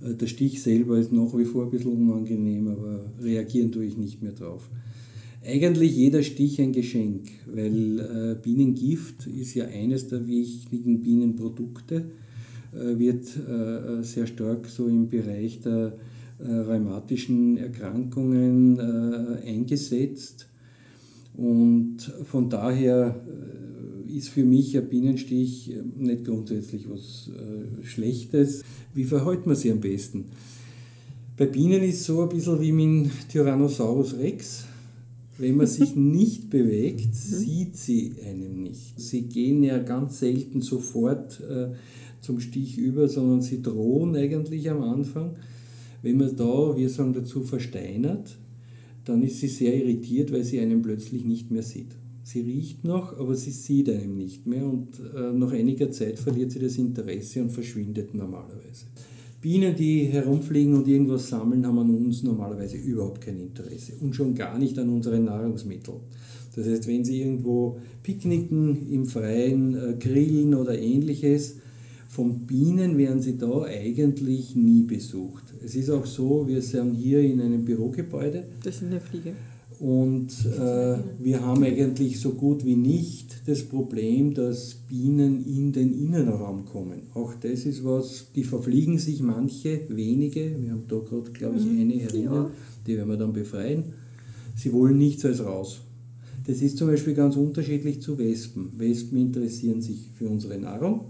äh, 0.00 0.14
der 0.14 0.28
Stich 0.28 0.62
selber 0.62 0.96
ist 0.96 1.10
nach 1.10 1.36
wie 1.36 1.44
vor 1.44 1.64
ein 1.64 1.70
bisschen 1.70 1.90
unangenehm, 1.90 2.68
aber 2.68 3.00
reagieren 3.20 3.72
tue 3.72 3.84
ich 3.84 3.96
nicht 3.96 4.22
mehr 4.22 4.30
drauf. 4.30 4.70
Eigentlich 5.44 5.96
jeder 5.96 6.22
Stich 6.22 6.60
ein 6.60 6.72
Geschenk, 6.72 7.28
weil 7.52 7.98
äh, 7.98 8.36
Bienengift 8.40 9.26
ist 9.26 9.54
ja 9.54 9.64
eines 9.64 10.06
der 10.06 10.28
wichtigen 10.28 11.00
Bienenprodukte, 11.00 12.04
äh, 12.72 12.96
wird 12.96 13.24
äh, 13.36 14.04
sehr 14.04 14.28
stark 14.28 14.68
so 14.68 14.86
im 14.86 15.08
Bereich 15.08 15.60
der 15.60 15.94
äh, 16.38 16.48
rheumatischen 16.48 17.56
Erkrankungen 17.56 18.78
äh, 18.78 19.48
eingesetzt. 19.48 20.46
Und 21.34 21.98
von 22.24 22.48
daher 22.48 23.20
ist 24.14 24.28
für 24.28 24.44
mich 24.44 24.76
ein 24.76 24.88
Bienenstich 24.88 25.72
nicht 25.96 26.26
grundsätzlich 26.26 26.90
was 26.90 27.30
Schlechtes. 27.84 28.62
Wie 28.92 29.04
verhält 29.04 29.46
man 29.46 29.56
sie 29.56 29.72
am 29.72 29.80
besten? 29.80 30.26
Bei 31.38 31.46
Bienen 31.46 31.82
ist 31.84 32.00
es 32.00 32.06
so 32.06 32.20
ein 32.20 32.28
bisschen 32.28 32.60
wie 32.60 32.72
mit 32.72 33.10
Tyrannosaurus 33.30 34.18
Rex. 34.18 34.66
Wenn 35.42 35.56
man 35.56 35.66
sich 35.66 35.96
nicht 35.96 36.50
bewegt, 36.50 37.08
mhm. 37.08 37.12
sieht 37.12 37.76
sie 37.76 38.12
einem 38.24 38.62
nicht. 38.62 39.00
Sie 39.00 39.22
gehen 39.22 39.64
ja 39.64 39.78
ganz 39.78 40.20
selten 40.20 40.60
sofort 40.60 41.40
äh, 41.40 41.70
zum 42.20 42.38
Stich 42.38 42.78
über, 42.78 43.08
sondern 43.08 43.42
sie 43.42 43.60
drohen 43.60 44.14
eigentlich 44.14 44.70
am 44.70 44.82
Anfang. 44.82 45.34
Wenn 46.00 46.18
man 46.18 46.36
da, 46.36 46.76
wir 46.76 46.88
sagen 46.88 47.12
dazu, 47.12 47.42
versteinert, 47.42 48.38
dann 49.04 49.24
ist 49.24 49.40
sie 49.40 49.48
sehr 49.48 49.74
irritiert, 49.74 50.32
weil 50.32 50.44
sie 50.44 50.60
einen 50.60 50.80
plötzlich 50.80 51.24
nicht 51.24 51.50
mehr 51.50 51.64
sieht. 51.64 51.96
Sie 52.22 52.42
riecht 52.42 52.84
noch, 52.84 53.18
aber 53.18 53.34
sie 53.34 53.50
sieht 53.50 53.90
einem 53.90 54.16
nicht 54.16 54.46
mehr 54.46 54.64
und 54.64 55.00
äh, 55.12 55.32
nach 55.32 55.50
einiger 55.50 55.90
Zeit 55.90 56.20
verliert 56.20 56.52
sie 56.52 56.60
das 56.60 56.78
Interesse 56.78 57.42
und 57.42 57.50
verschwindet 57.50 58.14
normalerweise. 58.14 58.86
Bienen, 59.42 59.74
die 59.74 60.04
herumfliegen 60.04 60.74
und 60.74 60.86
irgendwas 60.86 61.28
sammeln, 61.28 61.66
haben 61.66 61.78
an 61.80 61.90
uns 61.90 62.22
normalerweise 62.22 62.76
überhaupt 62.76 63.20
kein 63.20 63.40
Interesse 63.40 63.94
und 64.00 64.14
schon 64.14 64.36
gar 64.36 64.56
nicht 64.56 64.78
an 64.78 64.88
unseren 64.88 65.24
Nahrungsmitteln. 65.24 65.98
Das 66.54 66.66
heißt, 66.66 66.86
wenn 66.86 67.04
sie 67.04 67.22
irgendwo 67.22 67.78
picknicken, 68.04 68.88
im 68.88 69.06
Freien, 69.06 69.74
äh, 69.74 69.94
grillen 69.98 70.54
oder 70.54 70.78
ähnliches, 70.78 71.56
von 72.08 72.46
Bienen 72.46 72.96
werden 72.98 73.20
sie 73.20 73.36
da 73.36 73.62
eigentlich 73.62 74.54
nie 74.54 74.82
besucht. 74.82 75.44
Es 75.64 75.74
ist 75.74 75.90
auch 75.90 76.06
so, 76.06 76.46
wir 76.46 76.62
sind 76.62 76.94
hier 76.94 77.20
in 77.20 77.40
einem 77.40 77.64
Bürogebäude. 77.64 78.44
Das 78.62 78.76
ist 78.76 78.84
eine 78.84 79.00
Fliege. 79.00 79.32
Und 79.80 80.30
äh, 80.46 80.98
wir 81.18 81.40
haben 81.44 81.64
eigentlich 81.64 82.20
so 82.20 82.34
gut 82.34 82.64
wie 82.64 82.76
nicht 82.76 83.31
das 83.44 83.64
Problem, 83.64 84.34
dass 84.34 84.74
Bienen 84.74 85.44
in 85.44 85.72
den 85.72 85.92
Innenraum 85.92 86.64
kommen. 86.64 87.02
Auch 87.14 87.34
das 87.34 87.66
ist 87.66 87.84
was, 87.84 88.26
die 88.34 88.44
verfliegen 88.44 88.98
sich 88.98 89.20
manche, 89.20 89.80
wenige. 89.88 90.56
Wir 90.60 90.72
haben 90.72 90.84
da 90.86 90.98
gerade, 90.98 91.30
glaube 91.32 91.58
ich, 91.58 91.64
mhm. 91.64 91.80
eine 91.80 91.94
herinnen. 91.94 92.32
Ja. 92.32 92.50
Die 92.86 92.96
werden 92.96 93.08
wir 93.08 93.16
dann 93.16 93.32
befreien. 93.32 93.84
Sie 94.54 94.72
wollen 94.72 94.98
nichts 94.98 95.24
als 95.24 95.44
raus. 95.44 95.80
Das 96.46 96.60
ist 96.60 96.76
zum 96.76 96.88
Beispiel 96.88 97.14
ganz 97.14 97.36
unterschiedlich 97.36 98.00
zu 98.00 98.18
Wespen. 98.18 98.72
Wespen 98.76 99.18
interessieren 99.18 99.80
sich 99.80 100.10
für 100.14 100.28
unsere 100.28 100.58
Nahrung 100.58 101.06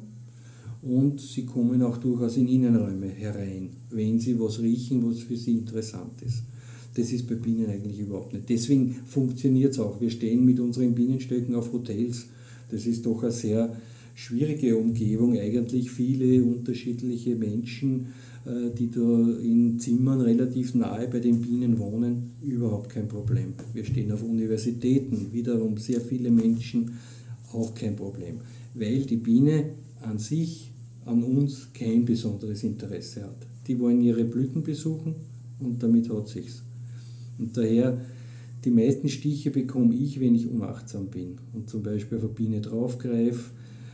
und 0.82 1.20
sie 1.20 1.46
kommen 1.46 1.82
auch 1.82 1.96
durchaus 1.96 2.36
in 2.36 2.48
Innenräume 2.48 3.08
herein, 3.08 3.70
wenn 3.90 4.18
sie 4.18 4.38
was 4.38 4.60
riechen, 4.60 5.08
was 5.08 5.20
für 5.20 5.36
sie 5.36 5.52
interessant 5.52 6.20
ist. 6.22 6.42
Das 6.94 7.12
ist 7.12 7.26
bei 7.26 7.36
Bienen 7.36 7.70
eigentlich 7.70 8.00
überhaupt 8.00 8.34
nicht. 8.34 8.48
Deswegen 8.48 8.96
funktioniert 9.06 9.72
es 9.72 9.78
auch. 9.78 10.00
Wir 10.00 10.10
stehen 10.10 10.44
mit 10.44 10.60
unseren 10.60 10.94
Bienenstöcken 10.94 11.54
auf 11.54 11.72
Hotels. 11.72 12.26
Das 12.70 12.86
ist 12.86 13.06
doch 13.06 13.22
eine 13.22 13.32
sehr 13.32 13.76
schwierige 14.14 14.76
Umgebung, 14.76 15.38
eigentlich 15.38 15.90
viele 15.90 16.44
unterschiedliche 16.44 17.34
Menschen, 17.34 18.08
äh, 18.44 18.70
die 18.76 18.90
da 18.90 19.00
in 19.00 19.78
Zimmern 19.78 20.20
relativ 20.20 20.74
nahe 20.74 21.08
bei 21.08 21.20
den 21.20 21.40
Bienen 21.40 21.78
wohnen, 21.78 22.32
überhaupt 22.42 22.90
kein 22.90 23.08
Problem. 23.08 23.54
Wir 23.72 23.84
stehen 23.84 24.12
auf 24.12 24.22
Universitäten, 24.22 25.32
wiederum 25.32 25.78
sehr 25.78 26.00
viele 26.00 26.30
Menschen, 26.30 26.92
auch 27.52 27.74
kein 27.74 27.96
Problem, 27.96 28.36
weil 28.74 29.02
die 29.02 29.16
Biene 29.16 29.70
an 30.02 30.18
sich, 30.18 30.70
an 31.04 31.22
uns 31.22 31.68
kein 31.72 32.04
besonderes 32.04 32.64
Interesse 32.64 33.22
hat. 33.22 33.46
Die 33.66 33.78
wollen 33.78 34.00
ihre 34.02 34.24
Blüten 34.24 34.62
besuchen 34.62 35.14
und 35.60 35.82
damit 35.82 36.08
hat 36.10 36.28
sich's. 36.28 36.62
Und 37.42 37.56
daher, 37.56 37.98
die 38.64 38.70
meisten 38.70 39.08
Stiche 39.08 39.50
bekomme 39.50 39.94
ich, 39.94 40.20
wenn 40.20 40.36
ich 40.36 40.48
unachtsam 40.48 41.08
bin 41.08 41.38
und 41.52 41.68
zum 41.68 41.82
Beispiel 41.82 42.18
auf 42.18 42.24
eine 42.24 42.32
Biene 42.32 42.60
draufgreife. 42.60 43.50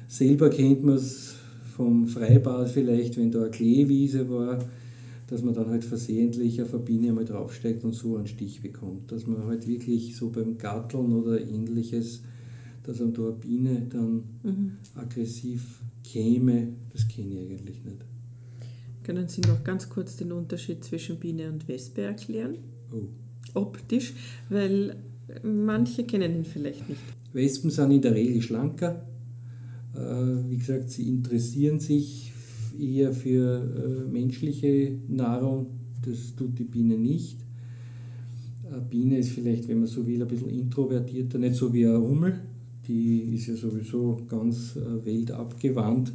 Selber 0.06 0.50
kennt 0.50 0.84
man 0.84 0.96
es 0.96 1.34
vom 1.74 2.06
Freibad 2.06 2.68
vielleicht, 2.68 3.16
wenn 3.16 3.30
da 3.30 3.42
eine 3.42 3.50
Kleewiese 3.50 4.28
war, 4.28 4.58
dass 5.28 5.42
man 5.42 5.54
dann 5.54 5.68
halt 5.68 5.84
versehentlich 5.84 6.60
auf 6.60 6.74
eine 6.74 6.82
Biene 6.82 7.08
einmal 7.08 7.24
draufsteigt 7.24 7.84
und 7.84 7.94
so 7.94 8.16
einen 8.16 8.26
Stich 8.26 8.60
bekommt. 8.60 9.10
Dass 9.12 9.26
man 9.26 9.46
halt 9.46 9.66
wirklich 9.66 10.14
so 10.14 10.28
beim 10.28 10.58
Gatteln 10.58 11.12
oder 11.12 11.40
ähnliches, 11.40 12.22
dass 12.82 13.00
einem 13.00 13.14
da 13.14 13.22
eine 13.22 13.32
Biene 13.32 13.86
dann 13.88 14.24
mhm. 14.42 14.72
aggressiv 14.94 15.80
käme, 16.04 16.74
das 16.92 17.08
kenne 17.08 17.34
ich 17.34 17.50
eigentlich 17.50 17.82
nicht. 17.82 18.04
Können 19.04 19.28
Sie 19.28 19.40
noch 19.40 19.64
ganz 19.64 19.88
kurz 19.88 20.16
den 20.16 20.32
Unterschied 20.32 20.84
zwischen 20.84 21.18
Biene 21.18 21.48
und 21.48 21.66
Wespe 21.66 22.02
erklären? 22.02 22.58
Oh 22.92 23.08
optisch, 23.54 24.14
weil 24.48 24.96
manche 25.42 26.04
kennen 26.04 26.36
ihn 26.36 26.44
vielleicht 26.44 26.88
nicht. 26.88 27.00
Wespen 27.32 27.70
sind 27.70 27.90
in 27.90 28.02
der 28.02 28.14
Regel 28.14 28.40
schlanker. 28.42 29.06
Äh, 29.94 30.50
wie 30.50 30.56
gesagt, 30.56 30.90
sie 30.90 31.08
interessieren 31.08 31.80
sich 31.80 32.32
eher 32.78 33.12
für 33.12 34.06
äh, 34.06 34.10
menschliche 34.10 34.98
Nahrung. 35.08 35.66
Das 36.04 36.34
tut 36.36 36.58
die 36.58 36.64
Biene 36.64 36.96
nicht. 36.96 37.38
Eine 38.70 38.82
Biene 38.82 39.18
ist 39.18 39.30
vielleicht, 39.30 39.66
wenn 39.68 39.78
man 39.80 39.88
so 39.88 40.06
will, 40.06 40.22
ein 40.22 40.28
bisschen 40.28 40.50
introvertierter, 40.50 41.38
nicht 41.38 41.56
so 41.56 41.72
wie 41.72 41.86
ein 41.86 42.00
Hummel. 42.00 42.40
Die 42.86 43.34
ist 43.34 43.46
ja 43.46 43.56
sowieso 43.56 44.18
ganz 44.28 44.76
äh, 44.76 45.04
weltabgewandt. 45.04 46.12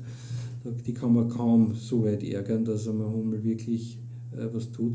Die 0.88 0.94
kann 0.94 1.14
man 1.14 1.28
kaum 1.28 1.76
so 1.76 2.06
weit 2.06 2.24
ärgern, 2.24 2.64
dass 2.64 2.88
ein 2.88 3.00
Hummel 3.00 3.44
wirklich 3.44 4.00
was 4.52 4.72
tut. 4.72 4.94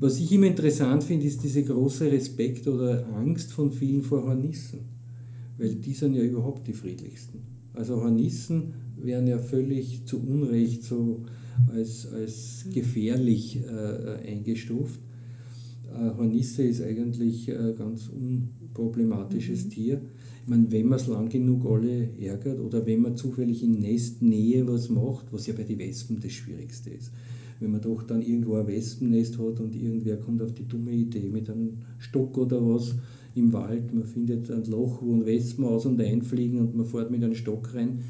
Was 0.00 0.18
ich 0.18 0.32
immer 0.32 0.46
interessant 0.46 1.04
finde, 1.04 1.26
ist 1.26 1.44
diese 1.44 1.62
große 1.62 2.10
Respekt 2.10 2.66
oder 2.66 3.06
Angst 3.14 3.52
von 3.52 3.70
vielen 3.70 4.02
vor 4.02 4.24
Hornissen, 4.24 4.80
weil 5.58 5.74
die 5.74 5.92
sind 5.92 6.14
ja 6.14 6.22
überhaupt 6.22 6.66
die 6.66 6.72
friedlichsten. 6.72 7.40
Also 7.74 8.00
Hornissen 8.00 8.72
werden 8.96 9.26
ja 9.26 9.38
völlig 9.38 10.06
zu 10.06 10.18
Unrecht 10.26 10.84
so 10.84 11.24
als, 11.70 12.10
als 12.10 12.64
gefährlich 12.72 13.60
äh, 13.62 14.26
eingestuft. 14.26 15.00
Äh, 15.92 16.16
Hornisse 16.16 16.62
ist 16.62 16.80
eigentlich 16.80 17.54
ein 17.54 17.76
ganz 17.76 18.08
unproblematisches 18.08 19.66
mhm. 19.66 19.70
Tier. 19.70 20.00
Ich 20.44 20.48
meine, 20.48 20.72
wenn 20.72 20.86
man 20.88 20.98
es 20.98 21.08
lang 21.08 21.28
genug 21.28 21.66
alle 21.66 22.08
ärgert 22.18 22.58
oder 22.58 22.86
wenn 22.86 23.02
man 23.02 23.16
zufällig 23.18 23.62
in 23.62 23.80
Nestnähe 23.80 24.66
was 24.66 24.88
macht, 24.88 25.26
was 25.30 25.46
ja 25.46 25.52
bei 25.52 25.64
den 25.64 25.78
Wespen 25.78 26.20
das 26.20 26.32
Schwierigste 26.32 26.88
ist 26.88 27.12
wenn 27.60 27.70
man 27.70 27.80
doch 27.80 28.02
dann 28.02 28.22
irgendwo 28.22 28.56
ein 28.56 28.66
Wespennest 28.66 29.38
hat 29.38 29.60
und 29.60 29.74
irgendwer 29.74 30.16
kommt 30.16 30.42
auf 30.42 30.52
die 30.52 30.66
dumme 30.66 30.92
Idee 30.92 31.28
mit 31.28 31.48
einem 31.48 31.78
Stock 31.98 32.36
oder 32.38 32.60
was 32.66 32.94
im 33.34 33.52
Wald, 33.52 33.94
man 33.94 34.04
findet 34.04 34.50
ein 34.50 34.64
Loch, 34.64 35.02
wo 35.02 35.14
ein 35.14 35.24
Wespen 35.24 35.64
aus 35.64 35.86
und 35.86 36.00
einfliegen 36.00 36.58
und 36.58 36.74
man 36.74 36.86
fährt 36.86 37.10
mit 37.10 37.22
einem 37.22 37.34
Stock 37.34 37.74
rein, 37.74 38.00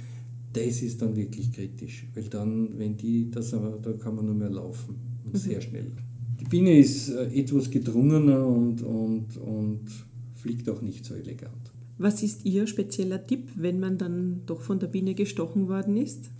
das 0.52 0.82
ist 0.82 1.02
dann 1.02 1.14
wirklich 1.16 1.52
kritisch, 1.52 2.08
weil 2.14 2.24
dann, 2.24 2.78
wenn 2.78 2.96
die, 2.96 3.30
das, 3.30 3.50
da 3.50 3.92
kann 3.98 4.16
man 4.16 4.26
nur 4.26 4.34
mehr 4.34 4.50
laufen 4.50 4.96
und 5.24 5.34
mhm. 5.34 5.38
sehr 5.38 5.60
schnell. 5.60 5.92
Die 6.40 6.44
Biene 6.46 6.78
ist 6.78 7.10
äh, 7.10 7.26
etwas 7.34 7.70
gedrungener 7.70 8.46
und, 8.46 8.82
und, 8.82 9.36
und 9.36 9.80
fliegt 10.34 10.68
auch 10.68 10.80
nicht 10.80 11.04
so 11.04 11.14
elegant. 11.14 11.72
Was 11.98 12.22
ist 12.22 12.46
Ihr 12.46 12.66
spezieller 12.66 13.26
Tipp, 13.26 13.50
wenn 13.56 13.78
man 13.78 13.98
dann 13.98 14.40
doch 14.46 14.62
von 14.62 14.78
der 14.78 14.86
Biene 14.86 15.14
gestochen 15.14 15.68
worden 15.68 15.98
ist? 15.98 16.30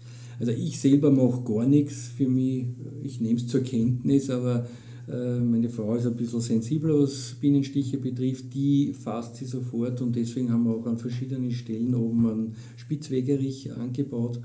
Also 0.41 0.53
ich 0.53 0.81
selber 0.81 1.11
mache 1.11 1.45
gar 1.45 1.67
nichts 1.67 2.09
für 2.17 2.27
mich, 2.27 2.65
ich 3.03 3.21
nehme 3.21 3.39
es 3.39 3.47
zur 3.47 3.61
Kenntnis, 3.61 4.31
aber 4.31 4.67
äh, 5.07 5.39
meine 5.39 5.69
Frau 5.69 5.95
ist 5.97 6.07
ein 6.07 6.17
bisschen 6.17 6.41
sensibler, 6.41 6.99
was 6.99 7.37
Bienenstiche 7.39 7.99
betrifft, 7.99 8.55
die 8.55 8.95
fasst 8.95 9.37
sie 9.37 9.45
sofort 9.45 10.01
und 10.01 10.17
deswegen 10.17 10.51
haben 10.51 10.65
wir 10.65 10.75
auch 10.75 10.87
an 10.87 10.97
verschiedenen 10.97 11.51
Stellen 11.51 11.95
oben 11.95 12.27
einen 12.27 12.55
Spitzwegerich 12.77 13.71
angebaut. 13.73 14.41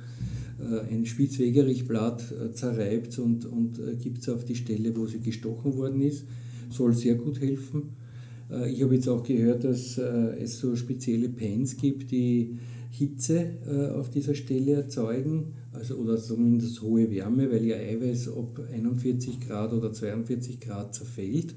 Äh, 0.60 0.94
ein 0.94 1.06
Spitzwegerichblatt 1.06 2.32
äh, 2.32 2.52
zerreibt 2.52 3.18
und, 3.20 3.46
und 3.46 3.80
gibt 4.02 4.20
es 4.20 4.30
auf 4.30 4.44
die 4.44 4.56
Stelle, 4.56 4.96
wo 4.98 5.06
sie 5.06 5.20
gestochen 5.20 5.78
worden 5.78 6.02
ist. 6.02 6.26
Soll 6.70 6.94
sehr 6.94 7.16
gut 7.16 7.40
helfen. 7.40 8.04
Ich 8.72 8.84
habe 8.84 8.94
jetzt 8.94 9.08
auch 9.08 9.24
gehört, 9.24 9.64
dass 9.64 9.98
es 9.98 10.60
so 10.60 10.76
spezielle 10.76 11.30
Pens 11.30 11.78
gibt, 11.78 12.12
die 12.12 12.58
Hitze 12.92 13.94
auf 13.96 14.12
dieser 14.12 14.36
Stelle 14.36 14.74
erzeugen 14.74 15.54
also, 15.76 15.96
oder 15.96 16.18
zumindest 16.18 16.82
hohe 16.82 17.10
Wärme, 17.12 17.52
weil 17.52 17.64
ihr 17.64 17.78
Eiweiß 17.78 18.30
ab 18.30 18.60
41 18.72 19.40
Grad 19.42 19.74
oder 19.74 19.92
42 19.92 20.60
Grad 20.60 20.96
zerfällt. 20.96 21.56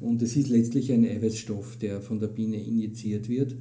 Und 0.00 0.22
es 0.22 0.36
ist 0.36 0.48
letztlich 0.48 0.92
ein 0.92 1.04
Eiweißstoff, 1.04 1.76
der 1.76 2.00
von 2.00 2.18
der 2.18 2.28
Biene 2.28 2.62
injiziert 2.62 3.28
wird. 3.28 3.56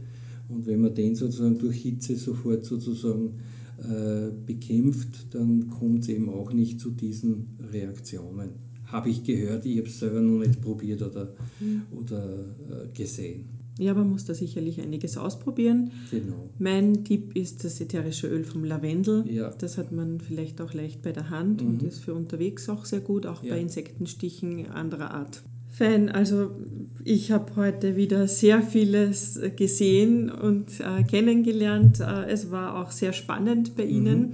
Und 0.50 0.68
wenn 0.68 0.82
man 0.82 0.94
den 0.94 1.16
sozusagen 1.16 1.58
durch 1.58 1.82
Hitze 1.82 2.16
sofort 2.16 2.66
sozusagen 2.66 3.36
äh, 3.78 4.30
bekämpft, 4.46 5.34
dann 5.34 5.70
kommt 5.70 6.04
es 6.04 6.10
eben 6.10 6.30
auch 6.30 6.52
nicht 6.54 6.80
zu 6.80 6.92
diesen 6.92 7.58
Reaktionen. 7.72 8.50
Habe 8.86 9.10
ich 9.10 9.24
gehört, 9.24 9.66
ich 9.66 9.78
habe 9.78 9.88
es 9.88 10.00
selber 10.00 10.22
noch 10.22 10.40
nicht 10.46 10.62
probiert 10.62 11.02
oder, 11.02 11.34
mhm. 11.60 11.84
oder 11.92 12.24
äh, 12.24 12.96
gesehen. 12.96 13.46
Ja, 13.80 13.94
man 13.96 14.10
muss 14.10 14.26
da 14.26 14.34
sicherlich 14.34 14.80
einiges 14.82 15.18
ausprobieren. 15.18 15.92
Genau. 16.12 16.50
Mein 16.60 17.04
Tipp 17.04 17.36
ist 17.36 17.64
das 17.64 17.82
ätherische 17.82 18.28
Öl 18.28 18.44
vom 18.44 18.64
Lavendel. 18.64 19.26
Ja. 19.28 19.50
Das 19.58 19.78
hat 19.78 19.92
man 19.92 20.20
vielleicht 20.20 20.62
auch 20.62 20.74
leicht 20.74 21.02
bei 21.02 21.12
der 21.12 21.30
Hand 21.32 21.62
mhm. 21.62 21.70
und 21.70 21.84
ist 21.84 22.04
für 22.04 22.14
unterwegs 22.14 22.70
auch 22.70 22.86
sehr 22.86 23.00
gut, 23.00 23.26
auch 23.26 23.44
ja. 23.44 23.56
bei 23.56 23.60
Insektenstichen 23.60 24.70
anderer 24.70 25.12
Art. 25.12 25.42
Fein, 25.74 26.10
also 26.10 26.52
ich 27.04 27.32
habe 27.32 27.56
heute 27.56 27.96
wieder 27.96 28.28
sehr 28.28 28.62
vieles 28.62 29.40
gesehen 29.56 30.30
und 30.30 30.68
äh, 30.80 31.04
kennengelernt. 31.04 32.00
Äh, 32.00 32.30
es 32.30 32.52
war 32.52 32.80
auch 32.80 32.92
sehr 32.92 33.12
spannend 33.12 33.76
bei 33.76 33.86
mhm. 33.86 33.90
Ihnen, 33.90 34.34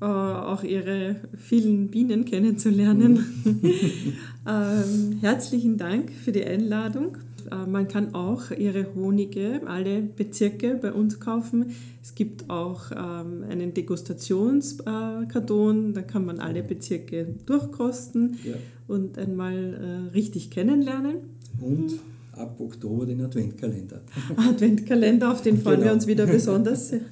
äh, 0.00 0.04
auch 0.04 0.64
Ihre 0.64 1.14
vielen 1.38 1.88
Bienen 1.92 2.24
kennenzulernen. 2.24 3.24
Mhm. 3.44 3.60
ähm, 4.48 5.18
herzlichen 5.20 5.78
Dank 5.78 6.10
für 6.10 6.32
die 6.32 6.44
Einladung. 6.44 7.18
Äh, 7.50 7.66
man 7.66 7.88
kann 7.88 8.14
auch 8.14 8.50
ihre 8.50 8.94
Honige, 8.94 9.62
alle 9.66 10.02
Bezirke 10.02 10.74
bei 10.74 10.92
uns 10.92 11.18
kaufen. 11.20 11.70
Es 12.02 12.14
gibt 12.14 12.50
auch 12.50 12.90
ähm, 12.92 13.44
einen 13.48 13.72
Degustationskarton, 13.74 15.94
da 15.94 16.02
kann 16.02 16.24
man 16.24 16.40
alle 16.40 16.62
Bezirke 16.62 17.34
durchkosten 17.46 18.38
ja. 18.44 18.54
und 18.88 19.18
einmal 19.18 19.54
äh, 19.54 20.10
richtig 20.12 20.50
kennenlernen. 20.50 21.16
Und 21.60 21.94
ab 22.32 22.60
Oktober 22.60 23.06
den 23.06 23.22
Adventkalender. 23.22 24.02
Adventkalender, 24.36 25.32
auf 25.32 25.40
den 25.42 25.58
freuen 25.58 25.76
genau. 25.76 25.86
wir 25.86 25.92
uns 25.94 26.06
wieder 26.06 26.26
besonders. 26.26 26.92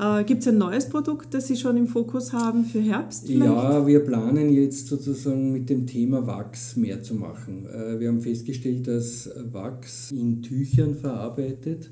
Äh, 0.00 0.24
Gibt 0.24 0.40
es 0.40 0.48
ein 0.48 0.56
neues 0.56 0.88
Produkt, 0.88 1.34
das 1.34 1.48
Sie 1.48 1.56
schon 1.56 1.76
im 1.76 1.86
Fokus 1.86 2.32
haben 2.32 2.64
für 2.64 2.80
Herbst? 2.80 3.26
Vielleicht? 3.26 3.44
Ja, 3.44 3.86
wir 3.86 4.00
planen 4.00 4.50
jetzt 4.50 4.86
sozusagen 4.86 5.52
mit 5.52 5.68
dem 5.68 5.86
Thema 5.86 6.26
Wachs 6.26 6.76
mehr 6.76 7.02
zu 7.02 7.14
machen. 7.14 7.66
Äh, 7.66 8.00
wir 8.00 8.08
haben 8.08 8.22
festgestellt, 8.22 8.88
dass 8.88 9.28
Wachs 9.52 10.10
in 10.10 10.40
Tüchern 10.40 10.94
verarbeitet 10.94 11.90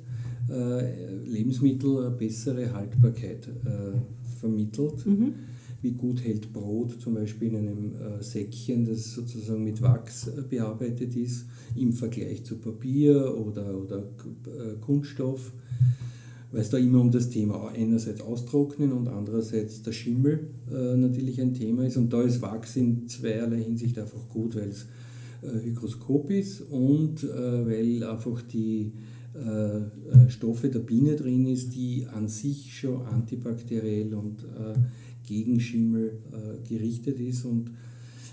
äh, 0.50 1.14
Lebensmittel 1.26 2.06
eine 2.06 2.10
bessere 2.10 2.72
Haltbarkeit 2.72 3.46
äh, 3.46 4.38
vermittelt. 4.40 5.04
Mhm. 5.04 5.34
Wie 5.82 5.92
gut 5.92 6.24
hält 6.24 6.52
Brot 6.52 7.00
zum 7.00 7.14
Beispiel 7.14 7.48
in 7.48 7.56
einem 7.56 7.92
äh, 7.92 8.22
Säckchen, 8.22 8.86
das 8.86 9.12
sozusagen 9.12 9.62
mit 9.62 9.82
Wachs 9.82 10.28
äh, 10.28 10.42
bearbeitet 10.48 11.14
ist, 11.14 11.44
im 11.76 11.92
Vergleich 11.92 12.42
zu 12.42 12.56
Papier 12.56 13.36
oder, 13.36 13.78
oder 13.78 14.02
Kunststoff 14.80 15.52
weil 16.50 16.60
es 16.60 16.70
da 16.70 16.78
immer 16.78 17.00
um 17.00 17.10
das 17.10 17.28
Thema 17.30 17.68
einerseits 17.68 18.20
Austrocknen 18.20 18.92
und 18.92 19.08
andererseits 19.08 19.82
der 19.82 19.92
Schimmel 19.92 20.48
äh, 20.70 20.96
natürlich 20.96 21.40
ein 21.40 21.54
Thema 21.54 21.84
ist. 21.86 21.96
Und 21.96 22.12
da 22.12 22.22
ist 22.22 22.40
Wachs 22.42 22.76
in 22.76 23.06
zweierlei 23.08 23.62
Hinsicht 23.62 23.98
einfach 23.98 24.28
gut, 24.28 24.56
weil 24.56 24.68
es 24.68 24.86
Hygroskop 25.40 26.30
ist 26.30 26.62
und 26.62 27.22
weil 27.22 28.02
einfach 28.02 28.42
die 28.42 28.90
Stoffe 30.26 30.68
der 30.68 30.80
Biene 30.80 31.14
drin 31.14 31.46
ist, 31.46 31.76
die 31.76 32.08
an 32.12 32.26
sich 32.26 32.76
schon 32.76 33.02
antibakteriell 33.02 34.14
und 34.14 34.44
gegen 35.24 35.60
Schimmel 35.60 36.18
gerichtet 36.68 37.20
ist 37.20 37.44
und 37.44 37.70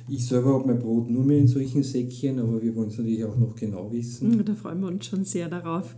ich 0.08 0.25
selber 0.25 0.54
habe 0.54 0.67
mein 0.67 0.80
Brot 0.80 1.10
nur 1.10 1.23
mehr 1.23 1.38
in 1.38 1.47
solchen 1.47 1.84
Säckchen, 1.84 2.39
aber 2.39 2.62
wir 2.62 2.75
wollen 2.75 2.89
es 2.89 2.97
natürlich 2.97 3.23
auch 3.23 3.38
noch 3.38 3.56
genau 3.56 3.91
wissen. 3.91 4.43
Da 4.43 4.56
freuen 4.56 4.80
wir 4.82 4.88
uns 4.88 5.06
schon 5.06 5.23
sehr 5.25 5.49
darauf. 5.49 5.95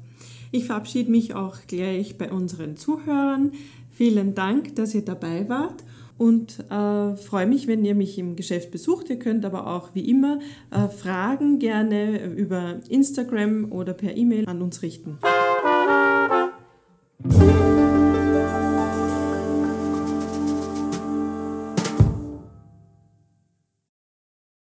Ich 0.58 0.66
verabschiede 0.66 1.12
mich 1.12 1.36
auch 1.36 1.56
gleich 1.68 2.18
bei 2.18 2.32
unseren 2.32 2.78
Zuhörern. 2.78 3.52
Vielen 3.92 4.34
Dank, 4.34 4.76
dass 4.76 4.96
ihr 4.96 5.06
dabei 5.06 5.48
wart 5.48 5.84
und 6.18 6.66
äh, 6.72 7.16
freue 7.16 7.46
mich, 7.46 7.68
wenn 7.68 7.86
ihr 7.86 7.94
mich 7.94 8.18
im 8.18 8.36
Geschäft 8.36 8.72
besucht. 8.72 9.12
Ihr 9.12 9.20
könnt 9.20 9.46
aber 9.46 9.68
auch 9.68 9.94
wie 9.94 10.10
immer 10.10 10.40
äh, 10.72 10.88
Fragen 10.88 11.60
gerne 11.60 12.26
über 12.34 12.80
Instagram 12.90 13.72
oder 13.72 13.94
per 13.94 14.18
E-Mail 14.18 14.48
an 14.48 14.64
uns 14.64 14.82
richten. 14.82 15.20